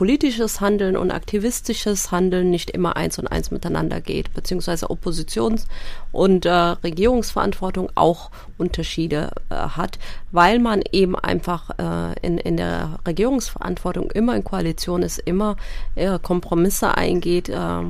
[0.00, 5.66] politisches Handeln und aktivistisches Handeln nicht immer eins und eins miteinander geht, beziehungsweise Oppositions-
[6.10, 9.98] und äh, Regierungsverantwortung auch Unterschiede äh, hat,
[10.32, 15.58] weil man eben einfach äh, in, in der Regierungsverantwortung immer in Koalition ist, immer
[15.96, 17.50] äh, Kompromisse eingeht.
[17.50, 17.82] Äh,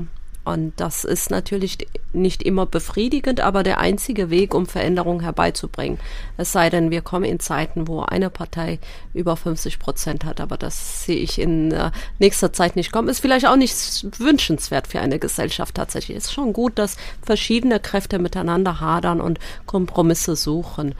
[0.43, 1.79] und das ist natürlich
[2.13, 5.99] nicht immer befriedigend, aber der einzige Weg, um Veränderungen herbeizubringen.
[6.39, 8.79] Es sei denn, wir kommen in Zeiten, wo eine Partei
[9.13, 13.09] über 50 Prozent hat, aber das sehe ich in äh, nächster Zeit nicht kommen.
[13.09, 13.75] Ist vielleicht auch nicht
[14.19, 16.17] wünschenswert für eine Gesellschaft tatsächlich.
[16.17, 20.95] Ist schon gut, dass verschiedene Kräfte miteinander hadern und Kompromisse suchen.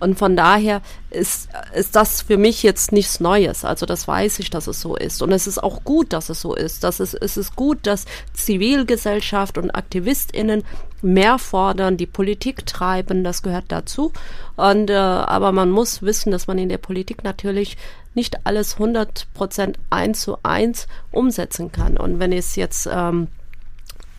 [0.00, 0.80] Und von daher
[1.16, 3.64] ist, ist das für mich jetzt nichts Neues.
[3.64, 5.22] Also das weiß ich, dass es so ist.
[5.22, 6.84] Und es ist auch gut, dass es so ist.
[6.84, 10.62] Das ist, es ist gut, dass Zivilgesellschaft und AktivistInnen
[11.02, 14.12] mehr fordern, die Politik treiben, das gehört dazu.
[14.56, 17.76] Und, äh, aber man muss wissen, dass man in der Politik natürlich
[18.14, 21.96] nicht alles 100 Prozent eins zu eins umsetzen kann.
[21.96, 23.28] Und wenn es jetzt ähm,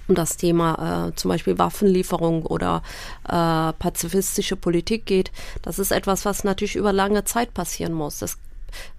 [0.08, 2.82] um das Thema äh, zum Beispiel Waffenlieferung oder
[3.26, 8.20] äh, pazifistische Politik geht, das ist etwas, was natürlich über lange Zeit passieren muss.
[8.20, 8.38] Das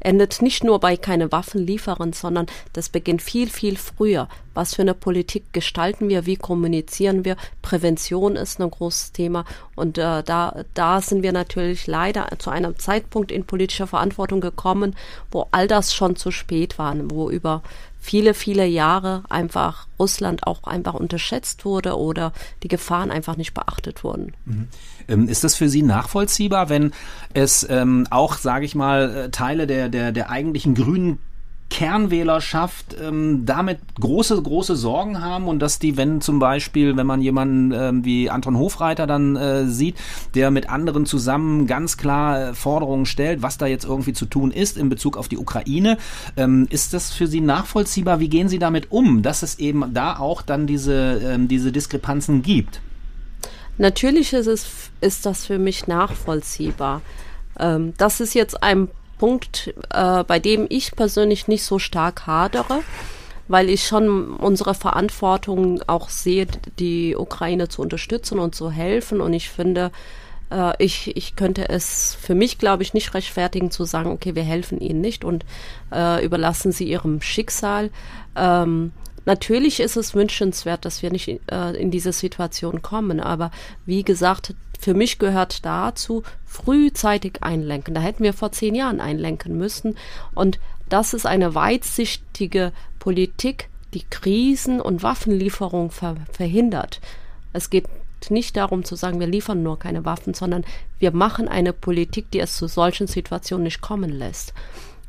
[0.01, 4.83] endet nicht nur bei keine Waffen liefern, sondern das beginnt viel, viel früher was für
[4.83, 7.37] eine Politik gestalten wir, wie kommunizieren wir.
[7.63, 9.45] Prävention ist ein großes Thema
[9.77, 14.97] und äh, da, da sind wir natürlich leider zu einem Zeitpunkt in politischer Verantwortung gekommen,
[15.31, 17.63] wo all das schon zu spät war, wo über
[17.99, 22.33] viele, viele Jahre einfach Russland auch einfach unterschätzt wurde oder
[22.63, 24.33] die Gefahren einfach nicht beachtet wurden.
[24.45, 24.69] Mhm.
[25.09, 26.93] Ähm, ist das für Sie nachvollziehbar, wenn
[27.35, 31.19] es ähm, auch, sage ich mal, äh, Teile der, der, der eigentlichen grünen
[31.71, 37.21] Kernwählerschaft ähm, damit große, große Sorgen haben und dass die, wenn zum Beispiel, wenn man
[37.21, 39.97] jemanden ähm, wie Anton Hofreiter dann äh, sieht,
[40.35, 44.51] der mit anderen zusammen ganz klar äh, Forderungen stellt, was da jetzt irgendwie zu tun
[44.51, 45.99] ist in Bezug auf die Ukraine,
[46.37, 48.19] ähm, ist das für Sie nachvollziehbar?
[48.19, 52.43] Wie gehen Sie damit um, dass es eben da auch dann diese, ähm, diese Diskrepanzen
[52.43, 52.81] gibt?
[53.77, 57.03] Natürlich ist, es, ist das für mich nachvollziehbar.
[57.59, 62.81] Ähm, das ist jetzt ein Punkt, äh, bei dem ich persönlich nicht so stark hadere,
[63.49, 66.47] weil ich schon unsere Verantwortung auch sehe,
[66.79, 69.21] die Ukraine zu unterstützen und zu helfen.
[69.21, 69.91] Und ich finde,
[70.51, 74.45] äh, ich, ich könnte es für mich, glaube ich, nicht rechtfertigen zu sagen, okay, wir
[74.45, 75.45] helfen ihnen nicht und
[75.93, 77.91] äh, überlassen sie ihrem Schicksal.
[78.37, 78.93] Ähm,
[79.29, 83.51] Natürlich ist es wünschenswert, dass wir nicht äh, in diese Situation kommen, aber
[83.85, 87.95] wie gesagt, für mich gehört dazu frühzeitig einlenken.
[87.95, 89.97] Da hätten wir vor zehn Jahren einlenken müssen.
[90.35, 97.01] Und das ist eine weitsichtige Politik, die Krisen und Waffenlieferungen ver verhindert.
[97.53, 97.87] Es geht
[98.31, 100.65] nicht darum zu sagen, wir liefern nur keine Waffen, sondern
[100.99, 104.55] wir machen eine Politik, die es zu solchen Situationen nicht kommen lässt.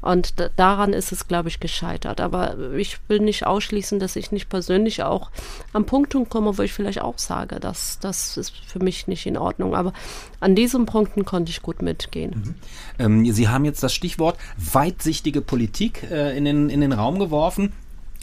[0.01, 2.21] Und daran ist es, glaube ich, gescheitert.
[2.21, 5.29] Aber ich will nicht ausschließen, dass ich nicht persönlich auch
[5.73, 9.37] am Punkt komme, wo ich vielleicht auch sage, dass das ist für mich nicht in
[9.37, 9.75] Ordnung.
[9.75, 9.93] Aber
[10.39, 12.55] an diesen Punkten konnte ich gut mitgehen.
[12.97, 13.25] Mhm.
[13.25, 17.73] Ähm, Sie haben jetzt das Stichwort weitsichtige Politik äh, in, den, in den Raum geworfen.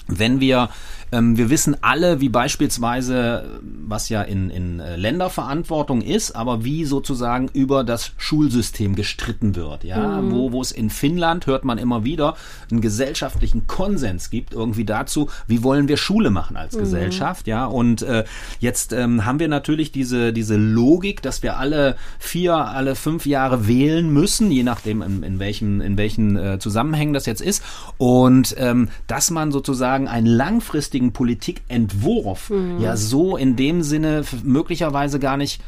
[0.08, 0.68] Wenn wir,
[1.10, 6.84] ähm, wir wissen alle, wie beispielsweise, was ja in, in äh, Länderverantwortung ist, aber wie
[6.84, 9.84] sozusagen über das Schulsystem gestritten wird.
[9.84, 10.32] Ja, mhm.
[10.32, 12.36] wo, wo es in Finnland hört man immer wieder
[12.70, 16.80] einen gesellschaftlichen Konsens gibt irgendwie dazu, wie wollen wir Schule machen als mhm.
[16.80, 17.46] Gesellschaft.
[17.46, 18.24] Ja, und äh,
[18.60, 23.66] jetzt ähm, haben wir natürlich diese, diese Logik, dass wir alle vier, alle fünf Jahre
[23.66, 27.62] wählen müssen, je nachdem in, in welchen, in welchen äh, Zusammenhängen das jetzt ist.
[27.98, 32.80] Und ähm, dass man sozusagen sozusagen einen langfristigen Politikentwurf mhm.
[32.80, 35.62] ja so in dem Sinne möglicherweise gar nicht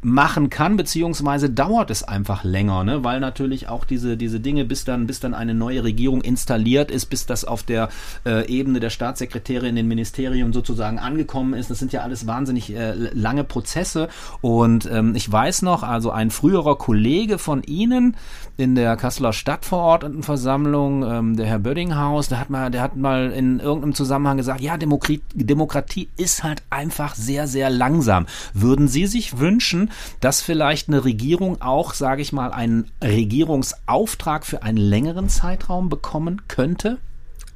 [0.00, 3.02] machen kann, beziehungsweise dauert es einfach länger, ne?
[3.02, 7.06] weil natürlich auch diese, diese Dinge, bis dann, bis dann eine neue Regierung installiert ist,
[7.06, 7.88] bis das auf der
[8.24, 12.74] äh, Ebene der Staatssekretäre in den Ministerien sozusagen angekommen ist, das sind ja alles wahnsinnig
[12.74, 14.08] äh, lange Prozesse
[14.40, 18.16] und ähm, ich weiß noch, also ein früherer Kollege von Ihnen
[18.56, 23.60] in der Kasseler Stadtverordnetenversammlung, ähm, der Herr Böddinghaus, der hat mal, der hat mal in
[23.60, 28.26] irgendeinem Zusammenhang gesagt, ja, Demokratie, Demokratie ist halt einfach sehr, sehr langsam.
[28.54, 29.87] Würden Sie sich wünschen,
[30.20, 36.42] dass vielleicht eine Regierung auch, sage ich mal, einen Regierungsauftrag für einen längeren Zeitraum bekommen
[36.48, 36.98] könnte?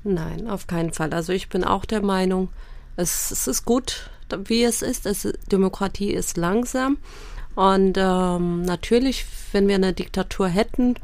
[0.04, 1.12] Nein, auf keinen Fall.
[1.12, 2.48] Also ich bin auch der Meinung,
[2.96, 4.10] es, es ist gut,
[4.46, 5.06] wie es ist.
[5.06, 6.98] Es, Demokratie ist langsam.
[7.54, 10.96] Und ähm, natürlich, wenn wir eine Diktatur hätten,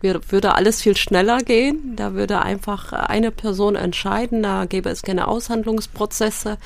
[0.00, 1.96] würde alles viel schneller gehen.
[1.96, 6.58] Da würde einfach eine Person entscheiden, da gäbe es keine Aushandlungsprozesse.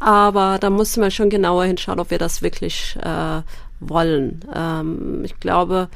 [0.00, 3.42] Aber da musste man schon genauer hinschauen, ob wir das wirklich äh,
[3.80, 4.40] wollen.
[4.54, 5.88] Ähm, ich glaube,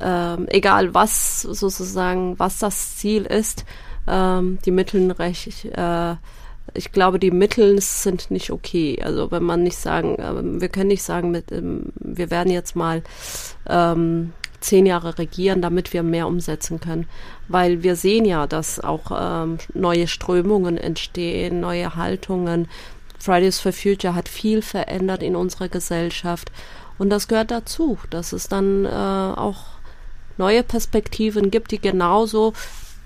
[0.00, 3.64] ähm, egal was sozusagen, was das Ziel ist,
[4.08, 6.16] ähm, die Mittel recht, äh,
[6.72, 9.00] ich glaube, die Mittel sind nicht okay.
[9.02, 12.74] Also wenn man nicht sagen, äh, wir können nicht sagen, mit, ähm, wir werden jetzt
[12.74, 13.02] mal
[13.68, 17.06] ähm, zehn Jahre regieren, damit wir mehr umsetzen können.
[17.48, 22.68] Weil wir sehen ja, dass auch ähm, neue Strömungen entstehen, neue Haltungen,
[23.24, 26.52] Fridays for Future hat viel verändert in unserer Gesellschaft.
[26.98, 29.64] Und das gehört dazu, dass es dann äh, auch
[30.36, 32.52] neue Perspektiven gibt, die genauso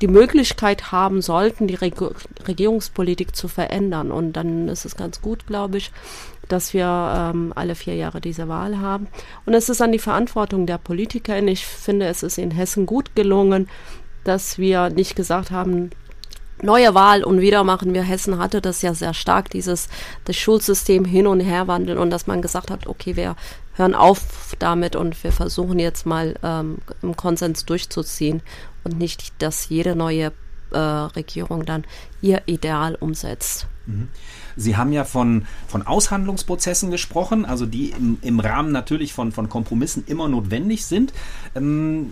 [0.00, 1.94] die Möglichkeit haben sollten, die Reg
[2.46, 4.10] Regierungspolitik zu verändern.
[4.10, 5.92] Und dann ist es ganz gut, glaube ich,
[6.48, 9.06] dass wir ähm, alle vier Jahre diese Wahl haben.
[9.46, 11.40] Und es ist an die Verantwortung der Politiker.
[11.42, 13.68] Ich finde, es ist in Hessen gut gelungen,
[14.24, 15.90] dass wir nicht gesagt haben,
[16.62, 19.88] neue Wahl und wieder machen wir Hessen hatte das ja sehr stark, dieses
[20.24, 23.36] das Schulsystem hin und her wandeln und dass man gesagt hat, okay, wir
[23.74, 28.42] hören auf damit und wir versuchen jetzt mal ähm, im Konsens durchzuziehen
[28.84, 30.32] und nicht, dass jede neue
[30.70, 31.84] äh, Regierung dann
[32.20, 33.66] ihr Ideal umsetzt.
[33.86, 34.08] Mhm.
[34.56, 39.48] Sie haben ja von, von Aushandlungsprozessen gesprochen, also die im, im Rahmen natürlich von, von
[39.48, 41.12] Kompromissen immer notwendig sind.
[41.54, 42.10] Ähm,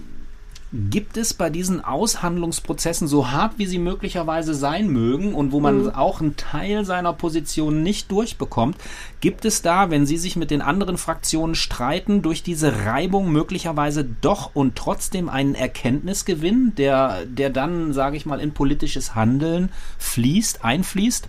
[0.72, 5.84] Gibt es bei diesen Aushandlungsprozessen, so hart wie sie möglicherweise sein mögen und wo man
[5.84, 5.90] mhm.
[5.90, 8.76] auch einen Teil seiner Position nicht durchbekommt,
[9.20, 14.04] gibt es da, wenn Sie sich mit den anderen Fraktionen streiten, durch diese Reibung möglicherweise
[14.20, 20.64] doch und trotzdem einen Erkenntnisgewinn, der, der dann, sage ich mal, in politisches Handeln fließt,
[20.64, 21.28] einfließt?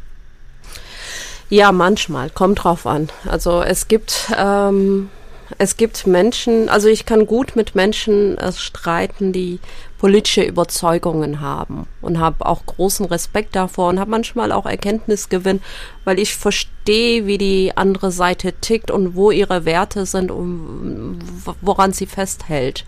[1.49, 3.09] Ja, manchmal, kommt drauf an.
[3.25, 5.09] Also es gibt ähm,
[5.57, 9.59] es gibt Menschen, also ich kann gut mit Menschen äh, streiten, die
[9.97, 15.61] politische Überzeugungen haben und habe auch großen Respekt davor und habe manchmal auch Erkenntnisgewinn,
[16.05, 21.19] weil ich verstehe, wie die andere Seite tickt und wo ihre Werte sind und
[21.61, 22.85] woran sie festhält.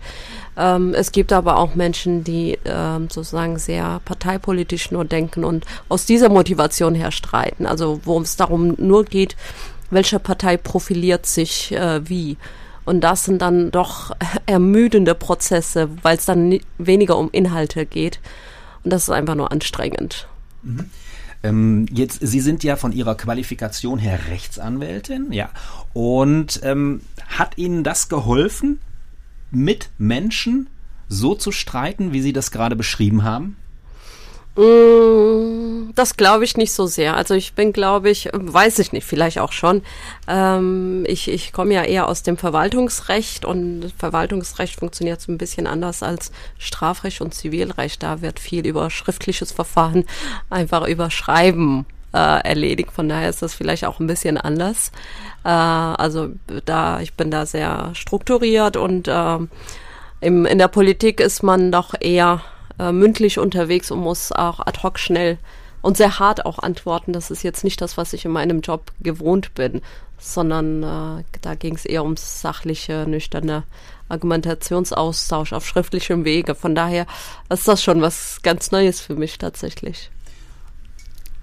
[0.56, 6.06] Ähm, es gibt aber auch Menschen, die ähm, sozusagen sehr parteipolitisch nur denken und aus
[6.06, 7.66] dieser Motivation her streiten.
[7.66, 9.36] Also wo es darum nur geht,
[9.90, 12.36] welche Partei profiliert sich äh, wie.
[12.84, 14.12] Und das sind dann doch
[14.46, 18.20] ermüdende Prozesse, weil es dann weniger um Inhalte geht.
[18.82, 20.28] Und das ist einfach nur anstrengend.
[20.62, 20.90] Mhm.
[21.42, 25.48] Ähm, jetzt, Sie sind ja von Ihrer Qualifikation her Rechtsanwältin, ja.
[25.94, 28.80] Und ähm, hat Ihnen das geholfen,
[29.50, 30.68] mit Menschen
[31.08, 33.56] so zu streiten, wie Sie das gerade beschrieben haben?
[34.60, 37.16] Mm, das glaube ich nicht so sehr.
[37.16, 39.82] Also ich bin, glaube ich, weiß ich nicht, vielleicht auch schon.
[40.28, 45.66] Ähm, ich ich komme ja eher aus dem Verwaltungsrecht und Verwaltungsrecht funktioniert so ein bisschen
[45.66, 48.02] anders als Strafrecht und Zivilrecht.
[48.02, 50.04] Da wird viel über schriftliches Verfahren
[50.50, 52.92] einfach über Schreiben äh, erledigt.
[52.92, 54.92] Von daher ist das vielleicht auch ein bisschen anders.
[55.42, 56.32] Äh, also
[56.66, 59.38] da ich bin da sehr strukturiert und äh,
[60.20, 62.42] im, in der Politik ist man doch eher
[62.80, 65.36] äh, mündlich unterwegs und muss auch ad hoc schnell
[65.82, 67.12] und sehr hart auch antworten.
[67.12, 69.82] Das ist jetzt nicht das, was ich in meinem Job gewohnt bin,
[70.18, 73.64] sondern äh, da ging es eher ums sachliche, nüchterne
[74.08, 76.54] Argumentationsaustausch auf schriftlichem Wege.
[76.54, 77.06] Von daher
[77.50, 80.10] ist das schon was ganz Neues für mich tatsächlich.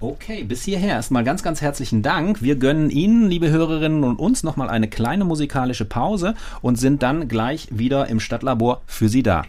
[0.00, 2.40] Okay, bis hierher erstmal ganz, ganz herzlichen Dank.
[2.40, 7.26] Wir gönnen Ihnen, liebe Hörerinnen und uns, nochmal eine kleine musikalische Pause und sind dann
[7.26, 9.44] gleich wieder im Stadtlabor für Sie da.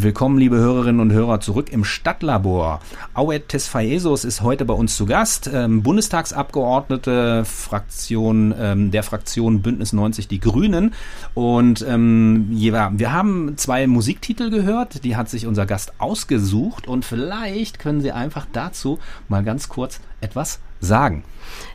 [0.00, 2.80] Willkommen, liebe Hörerinnen und Hörer, zurück im Stadtlabor.
[3.14, 9.92] Auet Tesfaesos ist heute bei uns zu Gast, ähm, Bundestagsabgeordnete Fraktion ähm, der Fraktion Bündnis
[9.92, 10.94] 90 Die Grünen.
[11.34, 17.80] Und ähm, wir haben zwei Musiktitel gehört, die hat sich unser Gast ausgesucht und vielleicht
[17.80, 21.24] können Sie einfach dazu mal ganz kurz etwas sagen.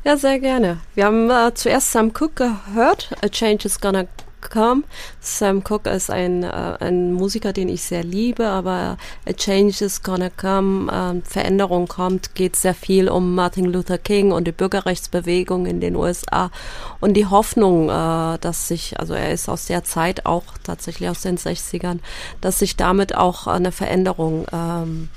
[0.06, 0.78] Ja, sehr gerne.
[0.96, 4.06] Wir haben äh, zuerst Sam Cooke gehört, A Change is Gonna
[4.50, 4.84] kam.
[5.20, 10.04] Sam Cooke ist ein, äh, ein Musiker, den ich sehr liebe, aber A Change is
[10.04, 15.66] Gonna Come, äh, Veränderung kommt, geht sehr viel um Martin Luther King und die Bürgerrechtsbewegung
[15.66, 16.52] in den USA
[17.00, 21.22] und die Hoffnung, äh, dass sich, also er ist aus der Zeit auch tatsächlich aus
[21.22, 22.00] den 60ern,
[22.42, 25.10] dass sich damit auch eine Veränderung ähm,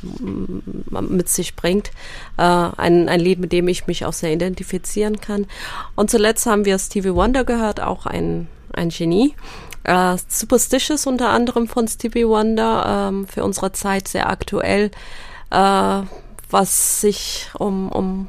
[0.90, 1.90] mit sich bringt.
[2.36, 5.46] Äh, ein, ein Lied, mit dem ich mich auch sehr identifizieren kann.
[5.94, 9.34] Und zuletzt haben wir Stevie Wonder gehört, auch ein ein Genie.
[9.84, 14.90] Äh, Superstitious unter anderem von Stevie Wonder, ähm, für unsere Zeit sehr aktuell,
[15.50, 16.02] äh,
[16.50, 18.28] was sich um, um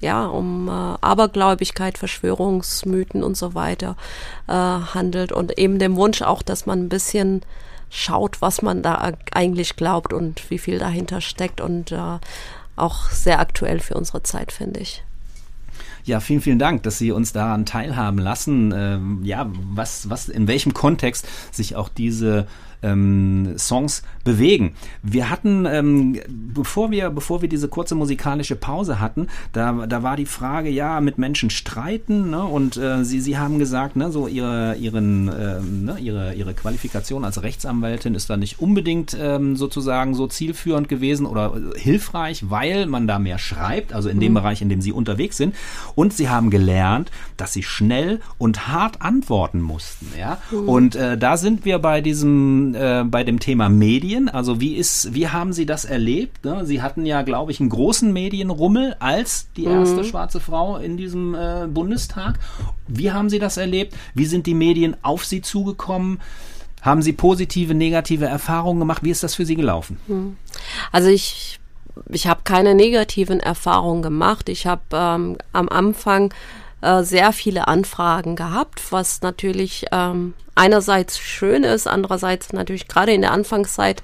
[0.00, 0.70] ja, um äh,
[1.00, 3.96] Abergläubigkeit, Verschwörungsmythen und so weiter
[4.46, 7.42] äh, handelt und eben dem Wunsch auch, dass man ein bisschen
[7.90, 12.18] schaut, was man da eigentlich glaubt und wie viel dahinter steckt und äh,
[12.76, 15.02] auch sehr aktuell für unsere Zeit, finde ich.
[16.08, 18.72] Ja, vielen, vielen Dank, dass Sie uns daran teilhaben lassen.
[18.74, 22.46] Ähm, ja, was, was, in welchem Kontext sich auch diese
[22.82, 24.74] ähm, Songs bewegen.
[25.02, 30.16] Wir hatten, ähm, bevor wir, bevor wir diese kurze musikalische Pause hatten, da, da war
[30.16, 32.44] die Frage, ja, mit Menschen streiten, ne?
[32.44, 37.24] Und äh, sie, sie haben gesagt, ne, so ihre, ihren, äh, ne, ihre, ihre Qualifikation
[37.24, 43.06] als Rechtsanwältin ist da nicht unbedingt ähm, sozusagen so zielführend gewesen oder hilfreich, weil man
[43.06, 44.36] da mehr schreibt, also in dem mhm.
[44.36, 45.54] Bereich, in dem sie unterwegs sind.
[45.98, 50.06] Und sie haben gelernt, dass sie schnell und hart antworten mussten.
[50.16, 50.40] Ja?
[50.52, 50.68] Mhm.
[50.68, 54.28] Und äh, da sind wir bei diesem äh, bei dem Thema Medien.
[54.28, 56.44] Also wie ist, wie haben Sie das erlebt?
[56.44, 56.64] Ne?
[56.66, 60.04] Sie hatten ja, glaube ich, einen großen Medienrummel als die erste mhm.
[60.04, 62.38] schwarze Frau in diesem äh, Bundestag.
[62.86, 63.96] Wie haben Sie das erlebt?
[64.14, 66.20] Wie sind die Medien auf Sie zugekommen?
[66.80, 69.02] Haben Sie positive, negative Erfahrungen gemacht?
[69.02, 69.98] Wie ist das für Sie gelaufen?
[70.06, 70.36] Mhm.
[70.92, 71.58] Also ich,
[72.08, 74.48] ich habe keine negativen Erfahrungen gemacht.
[74.48, 76.32] Ich habe ähm, am Anfang
[76.80, 83.22] äh, sehr viele Anfragen gehabt, was natürlich ähm, einerseits schön ist, andererseits natürlich gerade in
[83.22, 84.02] der Anfangszeit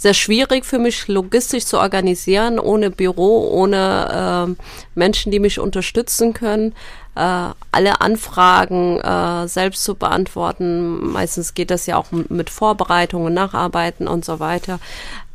[0.00, 4.62] sehr schwierig für mich, logistisch zu organisieren, ohne Büro, ohne äh,
[4.94, 6.74] Menschen, die mich unterstützen können,
[7.16, 11.12] äh, alle Anfragen äh, selbst zu beantworten.
[11.12, 14.80] Meistens geht das ja auch mit Vorbereitungen, Nacharbeiten und so weiter.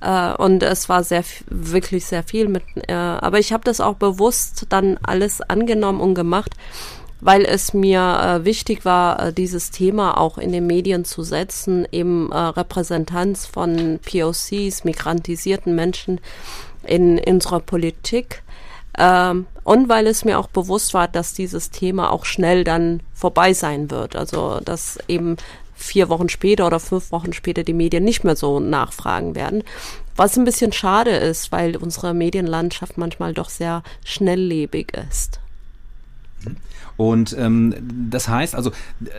[0.06, 2.64] Äh, und es war sehr wirklich sehr viel mit.
[2.88, 6.51] Äh, aber ich habe das auch bewusst dann alles angenommen und gemacht
[7.22, 7.99] weil es mir
[8.41, 13.47] äh, wichtig war, äh, dieses Thema auch in den Medien zu setzen, eben äh, Repräsentanz
[13.47, 16.22] von POCs, migrantisierten Menschen
[16.84, 18.43] in, in unserer Politik.
[18.97, 23.53] Ähm, und weil es mir auch bewusst war, dass dieses Thema auch schnell dann vorbei
[23.53, 24.16] sein wird.
[24.16, 25.38] Also dass eben
[25.76, 29.63] vier Wochen später oder fünf Wochen später die Medien nicht mehr so nachfragen werden.
[30.15, 35.39] Was ein bisschen schade ist, weil unsere Medienlandschaft manchmal doch sehr schnelllebig ist.
[36.97, 37.76] Und ähm,
[38.09, 38.71] das heißt, also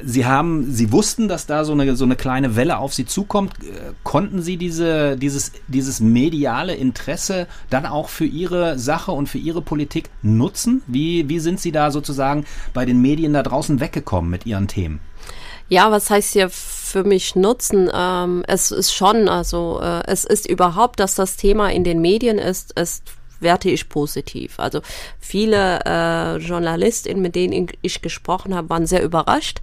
[0.03, 3.53] Sie haben, Sie wussten, dass da so eine so eine kleine Welle auf Sie zukommt.
[3.63, 9.39] Äh, konnten Sie diese dieses dieses mediale Interesse dann auch für Ihre Sache und für
[9.39, 10.83] Ihre Politik nutzen?
[10.87, 15.01] Wie wie sind Sie da sozusagen bei den Medien da draußen weggekommen mit Ihren Themen?
[15.69, 17.91] Ja, was heißt hier für mich nutzen?
[17.93, 22.39] Ähm, es ist schon, also äh, es ist überhaupt, dass das Thema in den Medien
[22.39, 23.03] ist, ist
[23.41, 24.59] werte ich positiv.
[24.59, 24.81] Also
[25.19, 29.61] viele äh, JournalistInnen, mit denen ich gesprochen habe, waren sehr überrascht,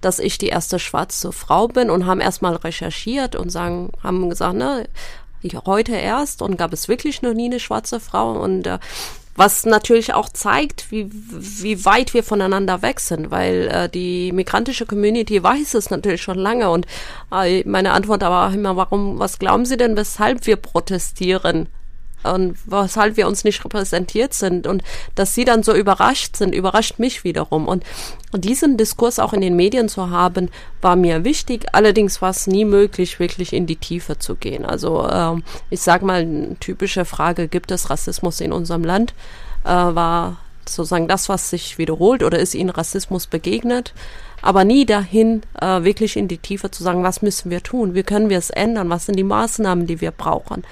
[0.00, 4.56] dass ich die erste schwarze Frau bin und haben erstmal recherchiert und sagen, haben gesagt,
[4.56, 4.88] ne,
[5.66, 8.78] heute erst und gab es wirklich noch nie eine schwarze Frau und äh,
[9.38, 14.84] was natürlich auch zeigt, wie, wie weit wir voneinander weg sind, weil äh, die migrantische
[14.84, 16.86] Community weiß es natürlich schon lange und
[17.32, 21.68] äh, meine Antwort aber immer, warum, was glauben Sie denn, weshalb wir protestieren?
[22.24, 24.82] Und weshalb wir uns nicht repräsentiert sind und
[25.14, 27.84] dass sie dann so überrascht sind, überrascht mich wiederum und,
[28.34, 30.50] diesen Diskurs auch in den Medien zu haben,
[30.82, 31.64] war mir wichtig.
[31.72, 34.66] Allerdings war es nie möglich, wirklich in die Tiefe zu gehen.
[34.66, 39.14] Also ähm, ich sage mal, typische Frage, gibt es Rassismus in unserem Land,
[39.64, 40.36] äh, war
[40.68, 43.94] sozusagen das, was sich wiederholt oder ist Ihnen Rassismus begegnet?
[44.40, 48.04] aber nie dahin, äh, wirklich in die Tiefe zu sagen, was müssen wir tun, wie
[48.04, 50.62] können wir es ändern, was sind die Maßnahmen, die wir brauchen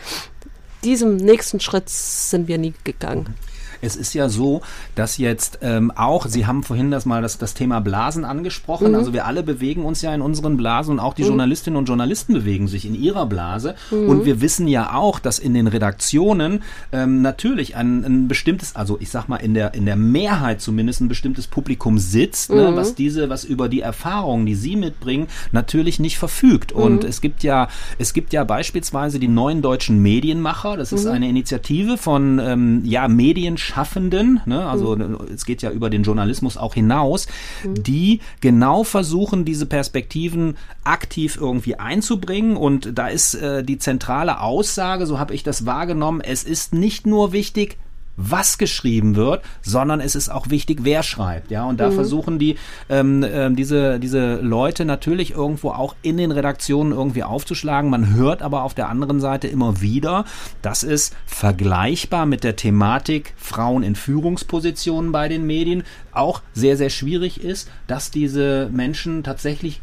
[0.87, 3.34] diesem nächsten Schritt sind wir nie gegangen.
[3.80, 4.62] Es ist ja so,
[4.94, 8.94] dass jetzt ähm, auch, Sie haben vorhin das mal das, das Thema Blasen angesprochen, mhm.
[8.96, 11.28] also wir alle bewegen uns ja in unseren Blasen und auch die mhm.
[11.28, 14.08] Journalistinnen und Journalisten bewegen sich in ihrer Blase mhm.
[14.08, 16.62] und wir wissen ja auch, dass in den Redaktionen
[16.92, 21.00] ähm, natürlich ein, ein bestimmtes, also ich sag mal in der, in der Mehrheit zumindest
[21.00, 22.76] ein bestimmtes Publikum sitzt, ne, mhm.
[22.76, 27.08] was diese, was über die Erfahrungen, die Sie mitbringen, natürlich nicht verfügt und mhm.
[27.08, 27.68] es gibt ja,
[27.98, 31.12] es gibt ja beispielsweise die neuen deutschen Medienmacher, das ist mhm.
[31.12, 35.18] eine Initiative von ähm, ja, Medien Schaffenden, ne, also mhm.
[35.34, 37.26] es geht ja über den Journalismus auch hinaus,
[37.64, 37.82] mhm.
[37.82, 42.56] die genau versuchen, diese Perspektiven aktiv irgendwie einzubringen.
[42.56, 47.06] Und da ist äh, die zentrale Aussage, so habe ich das wahrgenommen, es ist nicht
[47.06, 47.76] nur wichtig,
[48.16, 51.50] was geschrieben wird, sondern es ist auch wichtig, wer schreibt.
[51.50, 51.94] Ja, und da mhm.
[51.94, 52.56] versuchen die
[52.88, 57.90] ähm, äh, diese diese Leute natürlich irgendwo auch in den Redaktionen irgendwie aufzuschlagen.
[57.90, 60.24] Man hört aber auf der anderen Seite immer wieder,
[60.62, 66.90] dass es vergleichbar mit der Thematik Frauen in Führungspositionen bei den Medien auch sehr sehr
[66.90, 69.80] schwierig ist, dass diese Menschen tatsächlich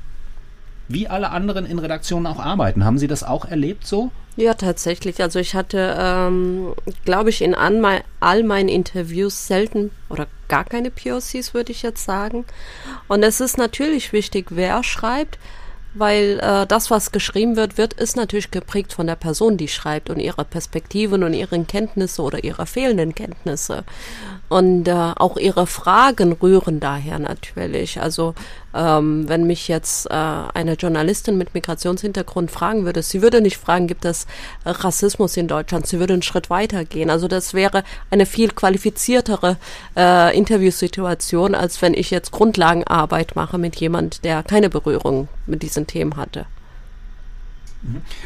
[0.88, 2.84] wie alle anderen in Redaktionen auch arbeiten.
[2.84, 4.12] Haben Sie das auch erlebt so?
[4.36, 5.22] Ja, tatsächlich.
[5.22, 6.74] Also ich hatte, ähm,
[7.06, 7.54] glaube ich, in
[8.24, 12.46] all meinen Interviews selten oder gar keine POCs, würde ich jetzt sagen.
[13.08, 15.38] Und es ist natürlich wichtig, wer schreibt,
[15.94, 20.10] weil äh, das, was geschrieben wird, wird ist natürlich geprägt von der Person, die schreibt
[20.10, 23.84] und ihrer Perspektiven und ihren Kenntnisse oder ihrer fehlenden Kenntnisse.
[24.50, 28.02] Und äh, auch ihre Fragen rühren daher natürlich.
[28.02, 28.34] Also
[28.74, 33.88] ähm, wenn mich jetzt äh, eine Journalistin mit Migrationshintergrund fragen würde, sie würde nicht fragen,
[33.88, 34.28] gibt es
[34.66, 35.88] Rassismus in Deutschland?
[35.88, 37.10] Sie würde einen Schritt weiter gehen.
[37.10, 39.58] Also das wäre eine viel qualifiziertere
[39.96, 45.88] äh, Interviewsituation, als wenn ich jetzt Grundlagenarbeit mache mit jemand, der keine Berührung mit diesen
[45.88, 46.46] Themen hatte.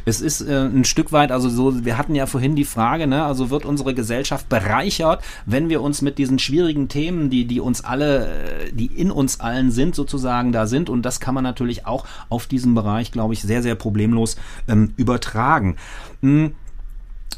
[0.05, 3.23] Es ist äh, ein Stück weit, also so, wir hatten ja vorhin die Frage, ne,
[3.23, 7.83] also wird unsere Gesellschaft bereichert, wenn wir uns mit diesen schwierigen Themen, die, die uns
[7.83, 10.89] alle, äh, die in uns allen sind, sozusagen da sind.
[10.89, 14.37] Und das kann man natürlich auch auf diesem Bereich, glaube ich, sehr, sehr problemlos
[14.67, 15.77] ähm, übertragen.
[16.21, 16.53] Hm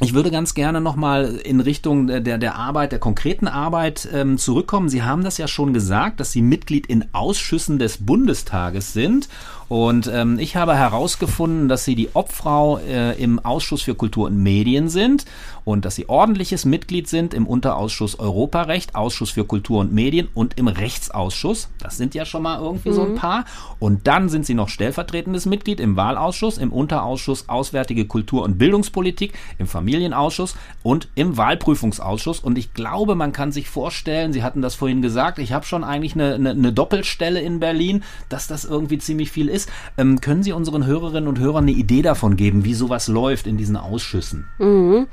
[0.02, 4.88] ich würde ganz gerne nochmal in Richtung der, der Arbeit, der konkreten Arbeit ähm, zurückkommen.
[4.88, 9.28] Sie haben das ja schon gesagt, dass Sie Mitglied in Ausschüssen des Bundestages sind.
[9.70, 14.36] Und ähm, ich habe herausgefunden, dass Sie die Obfrau äh, im Ausschuss für Kultur und
[14.36, 15.26] Medien sind
[15.64, 20.58] und dass Sie ordentliches Mitglied sind im Unterausschuss Europarecht, Ausschuss für Kultur und Medien und
[20.58, 21.70] im Rechtsausschuss.
[21.78, 22.94] Das sind ja schon mal irgendwie mhm.
[22.94, 23.16] so ein mhm.
[23.18, 23.46] paar.
[23.78, 29.34] Und dann sind Sie noch stellvertretendes Mitglied im Wahlausschuss, im Unterausschuss Auswärtige Kultur und Bildungspolitik,
[29.60, 32.40] im Familienausschuss und im Wahlprüfungsausschuss.
[32.40, 35.84] Und ich glaube, man kann sich vorstellen, Sie hatten das vorhin gesagt, ich habe schon
[35.84, 39.70] eigentlich eine, eine, eine Doppelstelle in Berlin, dass das irgendwie ziemlich viel ist ist.
[39.98, 43.58] Ähm, können Sie unseren Hörerinnen und Hörern eine Idee davon geben, wie sowas läuft in
[43.58, 44.48] diesen Ausschüssen?
[44.58, 45.08] Mhm.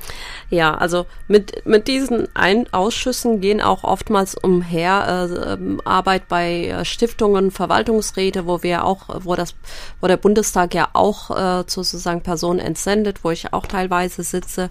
[0.49, 6.67] Ja, also mit, mit diesen Ein Ausschüssen gehen auch oftmals umher äh, ähm, Arbeit bei
[6.67, 9.55] äh, Stiftungen, Verwaltungsräte, wo wir auch, wo das,
[10.01, 14.69] wo der Bundestag ja auch äh, sozusagen Personen entsendet, wo ich auch teilweise sitze.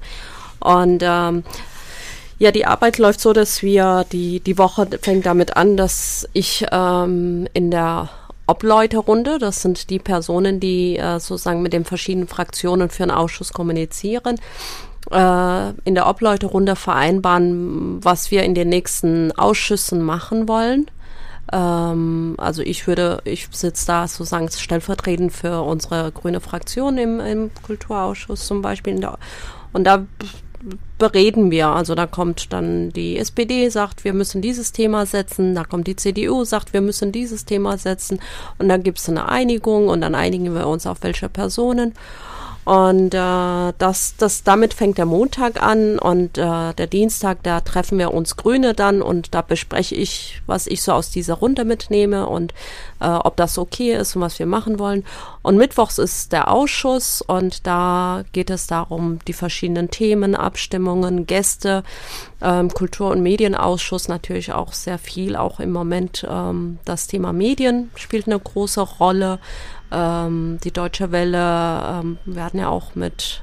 [0.61, 1.45] Und ähm,
[2.39, 6.66] ja, die Arbeit läuft so, dass wir die, die Woche fängt damit an, dass ich
[6.70, 8.11] ähm, in der
[8.47, 9.38] Obleuterunde.
[9.38, 14.36] Das sind die Personen, die äh, sozusagen mit den verschiedenen Fraktionen für einen Ausschuss kommunizieren.
[15.11, 20.90] Äh, in der Obleuterunde vereinbaren, was wir in den nächsten Ausschüssen machen wollen.
[21.53, 27.51] Ähm, also ich würde, ich sitze da sozusagen stellvertretend für unsere grüne Fraktion im, im
[27.62, 28.99] Kulturausschuss zum Beispiel.
[28.99, 29.18] Der,
[29.72, 30.07] und da
[30.99, 31.69] bereden wir.
[31.69, 35.97] Also da kommt dann die SPD, sagt, wir müssen dieses Thema setzen, da kommt die
[35.97, 38.21] CDU, sagt, wir müssen dieses Thema setzen
[38.59, 41.95] und dann gibt es eine Einigung und dann einigen wir uns auf welche Personen.
[42.67, 47.97] Und äh, das, das, damit fängt der Montag an und äh, der Dienstag, da treffen
[47.97, 52.27] wir uns Grüne dann und da bespreche ich, was ich so aus dieser Runde mitnehme
[52.27, 52.53] und
[52.99, 55.05] äh, ob das okay ist und was wir machen wollen.
[55.43, 61.85] Und mittwochs ist der Ausschuss und da geht es darum, die verschiedenen Themen, Abstimmungen, Gäste,
[62.43, 67.93] ähm, Kultur- und Medienausschuss natürlich auch sehr viel, auch im Moment ähm, das Thema Medien
[67.95, 69.39] spielt eine große Rolle.
[69.93, 73.43] Ähm, die Deutsche Welle, ähm, wir hatten ja auch mit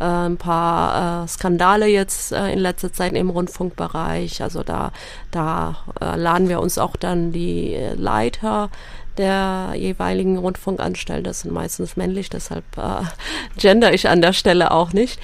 [0.00, 4.42] äh, ein paar äh, Skandale jetzt äh, in letzter Zeit im Rundfunkbereich.
[4.42, 4.92] Also da,
[5.30, 8.70] da äh, laden wir uns auch dann die Leiter
[9.18, 13.02] der jeweiligen Rundfunkanstalten, das sind meistens männlich, deshalb äh,
[13.58, 15.20] gender ich an der Stelle auch nicht.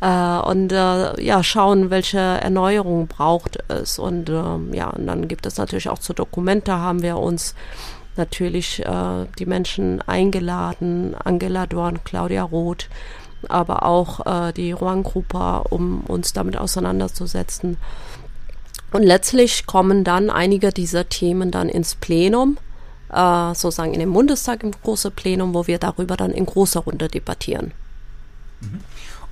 [0.00, 3.98] Äh, und äh, ja, schauen, welche Erneuerung braucht es.
[3.98, 7.54] Und ähm, ja, und dann gibt es natürlich auch zu Dokumente, haben wir uns
[8.16, 12.88] natürlich äh, die Menschen eingeladen, Angela Dorn, Claudia Roth,
[13.48, 17.76] aber auch äh, die Rohan-Gruppe, um uns damit auseinanderzusetzen.
[18.92, 22.58] Und letztlich kommen dann einige dieser Themen dann ins Plenum,
[23.12, 27.08] äh, sozusagen in den Bundestag im großen Plenum, wo wir darüber dann in großer Runde
[27.08, 27.72] debattieren.
[28.60, 28.80] Mhm.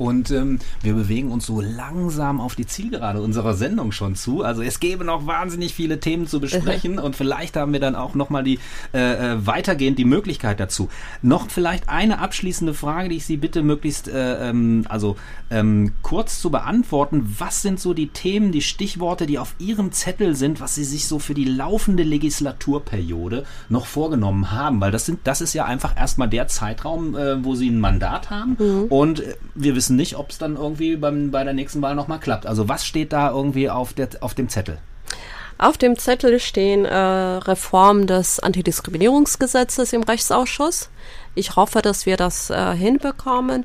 [0.02, 4.42] Und ähm, wir bewegen uns so langsam auf die Zielgerade unserer Sendung schon zu.
[4.42, 8.16] Also es gäbe noch wahnsinnig viele Themen zu besprechen und vielleicht haben wir dann auch
[8.16, 8.58] nochmal die
[8.92, 10.88] äh, äh, weitergehend die Möglichkeit dazu.
[11.22, 15.14] Noch vielleicht eine abschließende Frage, die ich Sie bitte möglichst äh, ähm, also
[15.50, 17.36] ähm, kurz zu beantworten.
[17.38, 21.06] Was sind so die Themen, die Stichworte, die auf Ihrem Zettel sind, was Sie sich
[21.06, 24.80] so für die laufende Legislaturperiode noch vorgenommen haben?
[24.80, 28.30] Weil das sind, das ist ja einfach erstmal der Zeitraum, äh, wo Sie ein Mandat
[28.30, 28.84] haben mhm.
[28.88, 32.20] und äh, wir wissen nicht, ob es dann irgendwie beim, bei der nächsten Wahl nochmal
[32.20, 32.46] klappt.
[32.46, 34.78] Also was steht da irgendwie auf, der, auf dem Zettel?
[35.58, 40.90] Auf dem Zettel stehen äh, Reform des Antidiskriminierungsgesetzes im Rechtsausschuss.
[41.34, 43.64] Ich hoffe, dass wir das äh, hinbekommen.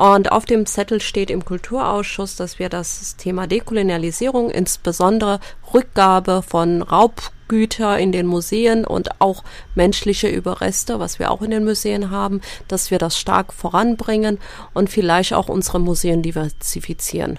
[0.00, 5.40] Und auf dem Zettel steht im Kulturausschuss, dass wir das Thema Dekolonialisierung, insbesondere
[5.74, 9.44] Rückgabe von Raubgüter in den Museen und auch
[9.74, 14.38] menschliche Überreste, was wir auch in den Museen haben, dass wir das stark voranbringen
[14.72, 17.38] und vielleicht auch unsere Museen diversifizieren.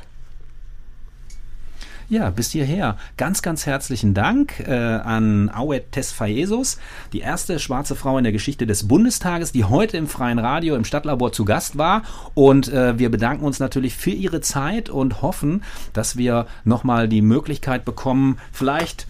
[2.11, 2.97] Ja, bis hierher.
[3.15, 6.77] Ganz, ganz herzlichen Dank äh, an Awet Tesfayesus,
[7.13, 10.83] die erste schwarze Frau in der Geschichte des Bundestages, die heute im Freien Radio im
[10.83, 12.03] Stadtlabor zu Gast war.
[12.33, 17.21] Und äh, wir bedanken uns natürlich für ihre Zeit und hoffen, dass wir nochmal die
[17.21, 19.07] Möglichkeit bekommen, vielleicht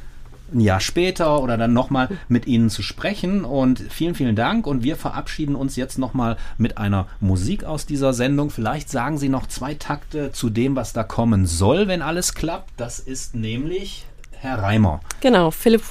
[0.53, 3.43] ein Jahr später oder dann nochmal mit Ihnen zu sprechen.
[3.45, 4.67] Und vielen, vielen Dank.
[4.67, 8.49] Und wir verabschieden uns jetzt nochmal mit einer Musik aus dieser Sendung.
[8.49, 12.69] Vielleicht sagen Sie noch zwei Takte zu dem, was da kommen soll, wenn alles klappt.
[12.77, 14.05] Das ist nämlich
[14.41, 15.01] Herr Reimer.
[15.19, 15.83] Genau, Philipp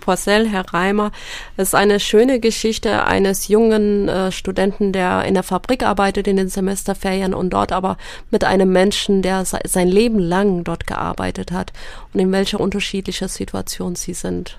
[0.00, 1.12] Porcel, Herr Reimer.
[1.58, 6.38] Es ist eine schöne Geschichte eines jungen äh, Studenten, der in der Fabrik arbeitet in
[6.38, 7.98] den Semesterferien und dort aber
[8.30, 11.74] mit einem Menschen, der se sein Leben lang dort gearbeitet hat
[12.14, 14.58] und in welcher unterschiedlicher Situation sie sind.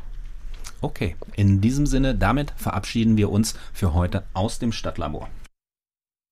[0.82, 5.28] Okay, in diesem Sinne, damit verabschieden wir uns für heute aus dem Stadtlabor.